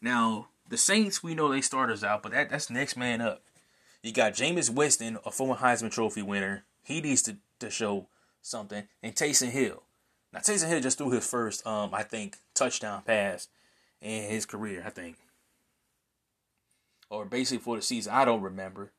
Now 0.00 0.48
the 0.68 0.76
Saints, 0.76 1.22
we 1.22 1.34
know 1.34 1.48
they 1.48 1.60
starters 1.60 2.04
out, 2.04 2.22
but 2.22 2.32
that 2.32 2.50
that's 2.50 2.70
next 2.70 2.96
man 2.96 3.20
up. 3.20 3.42
You 4.02 4.12
got 4.12 4.34
Jameis 4.34 4.70
Winston, 4.70 5.18
a 5.24 5.30
former 5.30 5.56
Heisman 5.56 5.90
Trophy 5.90 6.22
winner. 6.22 6.64
He 6.82 7.00
needs 7.00 7.22
to 7.22 7.38
to 7.60 7.70
show 7.70 8.08
something. 8.42 8.84
And 9.02 9.14
Taysom 9.14 9.50
Hill. 9.50 9.82
Now 10.32 10.40
Taysom 10.40 10.68
Hill 10.68 10.80
just 10.80 10.98
threw 10.98 11.10
his 11.10 11.26
first, 11.26 11.66
um, 11.66 11.94
I 11.94 12.02
think, 12.02 12.36
touchdown 12.54 13.02
pass 13.06 13.48
in 14.00 14.30
his 14.30 14.46
career. 14.46 14.82
I 14.86 14.90
think. 14.90 15.16
or 17.10 17.24
basically 17.24 17.58
for 17.62 17.76
the 17.76 17.82
season. 17.82 18.12
I 18.12 18.24
don't 18.24 18.42
remember, 18.42 18.92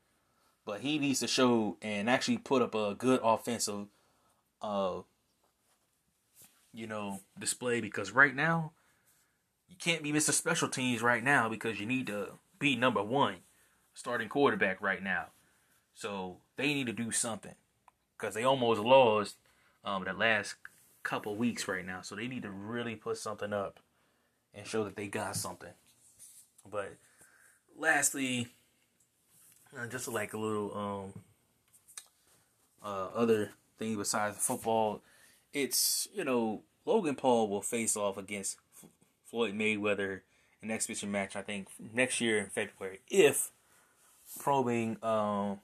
but 0.65 0.81
he 0.81 0.99
needs 0.99 1.19
to 1.21 1.27
show 1.27 1.77
and 1.81 2.09
actually 2.09 2.37
put 2.37 2.61
up 2.61 2.73
a 2.75 2.95
good 2.95 3.19
offensive, 3.23 3.87
uh, 4.61 5.01
you 6.73 6.87
know, 6.87 7.21
display 7.39 7.81
because 7.81 8.11
right 8.11 8.35
now 8.35 8.71
you 9.67 9.75
can't 9.77 10.03
be 10.03 10.11
Mr. 10.13 10.31
Special 10.31 10.69
Teams 10.69 11.01
right 11.01 11.23
now 11.23 11.49
because 11.49 11.79
you 11.79 11.85
need 11.85 12.07
to 12.07 12.29
be 12.59 12.75
number 12.75 13.03
one 13.03 13.37
starting 13.93 14.29
quarterback 14.29 14.81
right 14.81 15.03
now. 15.03 15.27
So 15.95 16.37
they 16.57 16.73
need 16.73 16.87
to 16.87 16.93
do 16.93 17.11
something 17.11 17.55
because 18.17 18.33
they 18.33 18.43
almost 18.43 18.81
lost 18.81 19.35
um, 19.83 20.03
the 20.03 20.13
last 20.13 20.55
couple 21.03 21.35
weeks 21.35 21.67
right 21.67 21.85
now. 21.85 22.01
So 22.01 22.15
they 22.15 22.27
need 22.27 22.43
to 22.43 22.49
really 22.49 22.95
put 22.95 23.17
something 23.17 23.53
up 23.53 23.79
and 24.53 24.65
show 24.65 24.83
that 24.83 24.95
they 24.95 25.07
got 25.07 25.35
something. 25.35 25.73
But 26.69 26.95
lastly, 27.77 28.49
uh, 29.77 29.87
just 29.87 30.07
like 30.07 30.33
a 30.33 30.37
little 30.37 30.77
um, 30.77 31.21
uh, 32.83 33.07
other 33.15 33.51
thing 33.77 33.97
besides 33.97 34.37
football, 34.37 35.01
it's 35.53 36.07
you 36.13 36.23
know 36.23 36.61
Logan 36.85 37.15
Paul 37.15 37.47
will 37.49 37.61
face 37.61 37.95
off 37.95 38.17
against 38.17 38.57
Floyd 39.25 39.53
Mayweather 39.53 40.21
in 40.61 40.71
exhibition 40.71 41.11
match. 41.11 41.35
I 41.35 41.41
think 41.41 41.67
next 41.93 42.19
year 42.19 42.37
in 42.37 42.47
February 42.47 42.99
if 43.09 43.51
probing 44.39 44.97
um, 45.03 45.59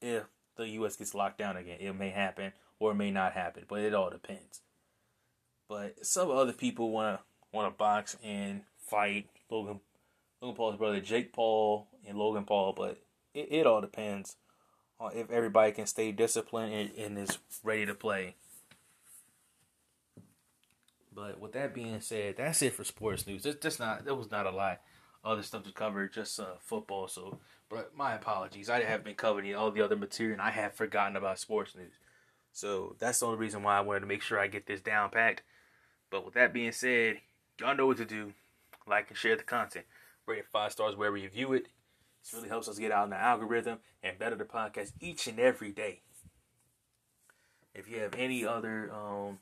if 0.00 0.24
the 0.56 0.68
U.S. 0.70 0.96
gets 0.96 1.14
locked 1.14 1.38
down 1.38 1.56
again. 1.56 1.78
It 1.80 1.92
may 1.92 2.10
happen 2.10 2.52
or 2.78 2.92
it 2.92 2.96
may 2.96 3.10
not 3.10 3.32
happen, 3.32 3.64
but 3.68 3.80
it 3.80 3.94
all 3.94 4.10
depends. 4.10 4.60
But 5.68 6.04
some 6.04 6.30
other 6.30 6.52
people 6.52 6.90
want 6.90 7.18
to 7.18 7.24
want 7.52 7.72
to 7.72 7.78
box 7.78 8.16
and 8.22 8.62
fight 8.76 9.28
Logan 9.50 9.80
Logan 10.40 10.56
Paul's 10.56 10.76
brother 10.76 11.00
Jake 11.00 11.32
Paul 11.32 11.88
and 12.06 12.18
Logan 12.18 12.44
Paul, 12.44 12.74
but 12.76 12.98
it, 13.32 13.48
it 13.50 13.66
all 13.66 13.80
depends 13.80 14.36
on 15.00 15.12
if 15.14 15.30
everybody 15.30 15.72
can 15.72 15.86
stay 15.86 16.12
disciplined 16.12 16.72
and, 16.74 16.90
and 16.98 17.18
is 17.18 17.38
ready 17.62 17.86
to 17.86 17.94
play. 17.94 18.36
But 21.14 21.40
with 21.40 21.52
that 21.52 21.74
being 21.74 22.00
said, 22.00 22.36
that's 22.36 22.60
it 22.60 22.74
for 22.74 22.84
sports 22.84 23.26
news. 23.26 23.44
That's, 23.44 23.56
that's 23.60 23.78
not 23.78 24.04
that 24.04 24.16
was 24.16 24.30
not 24.30 24.46
a 24.46 24.50
lot. 24.50 24.80
Other 25.24 25.42
stuff 25.42 25.62
to 25.64 25.72
cover, 25.72 26.06
just 26.08 26.38
uh, 26.38 26.56
football. 26.60 27.08
So 27.08 27.38
but 27.68 27.96
my 27.96 28.14
apologies. 28.14 28.70
I 28.70 28.82
have 28.82 29.04
been 29.04 29.14
covering 29.14 29.54
all 29.54 29.70
the 29.70 29.82
other 29.82 29.96
material 29.96 30.34
and 30.34 30.42
I 30.42 30.50
have 30.50 30.74
forgotten 30.74 31.16
about 31.16 31.38
sports 31.38 31.74
news. 31.74 31.94
So 32.52 32.94
that's 32.98 33.20
the 33.20 33.26
only 33.26 33.38
reason 33.38 33.62
why 33.62 33.76
I 33.76 33.80
wanted 33.80 34.00
to 34.00 34.06
make 34.06 34.22
sure 34.22 34.38
I 34.38 34.46
get 34.46 34.66
this 34.66 34.80
down 34.80 35.10
packed. 35.10 35.42
But 36.10 36.24
with 36.24 36.34
that 36.34 36.52
being 36.52 36.72
said, 36.72 37.16
y'all 37.58 37.76
know 37.76 37.86
what 37.86 37.96
to 37.96 38.04
do. 38.04 38.32
Like 38.86 39.08
and 39.08 39.16
share 39.16 39.36
the 39.36 39.42
content. 39.42 39.86
Rate 40.26 40.40
it 40.40 40.46
five 40.52 40.72
stars 40.72 40.94
wherever 40.94 41.16
you 41.16 41.28
view 41.28 41.52
it. 41.52 41.66
This 42.22 42.32
really 42.34 42.48
helps 42.48 42.68
us 42.68 42.78
get 42.78 42.92
out 42.92 43.04
in 43.04 43.10
the 43.10 43.20
algorithm 43.20 43.78
and 44.02 44.18
better 44.18 44.36
the 44.36 44.44
podcast 44.44 44.92
each 45.00 45.26
and 45.26 45.38
every 45.38 45.72
day. 45.72 46.00
If 47.74 47.88
you 47.88 47.98
have 47.98 48.14
any 48.16 48.46
other 48.46 48.90
um, 48.92 49.38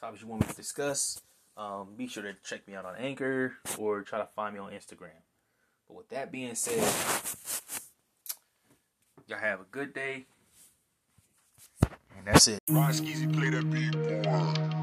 topics 0.00 0.22
you 0.22 0.28
want 0.28 0.42
me 0.42 0.48
to 0.48 0.54
discuss, 0.54 1.20
um, 1.56 1.94
be 1.96 2.06
sure 2.06 2.22
to 2.22 2.34
check 2.44 2.68
me 2.68 2.74
out 2.74 2.84
on 2.84 2.96
Anchor 2.96 3.54
or 3.78 4.02
try 4.02 4.18
to 4.18 4.28
find 4.36 4.54
me 4.54 4.60
on 4.60 4.72
Instagram. 4.72 5.25
But 5.88 5.96
with 5.96 6.08
that 6.10 6.32
being 6.32 6.54
said, 6.54 6.82
y'all 9.26 9.38
have 9.38 9.60
a 9.60 9.66
good 9.70 9.92
day. 9.94 10.26
And 11.82 12.26
that's 12.26 12.48
it. 12.48 12.60
play 12.66 13.50
that 13.50 13.70
beat, 13.70 13.92
boy. 13.92 14.76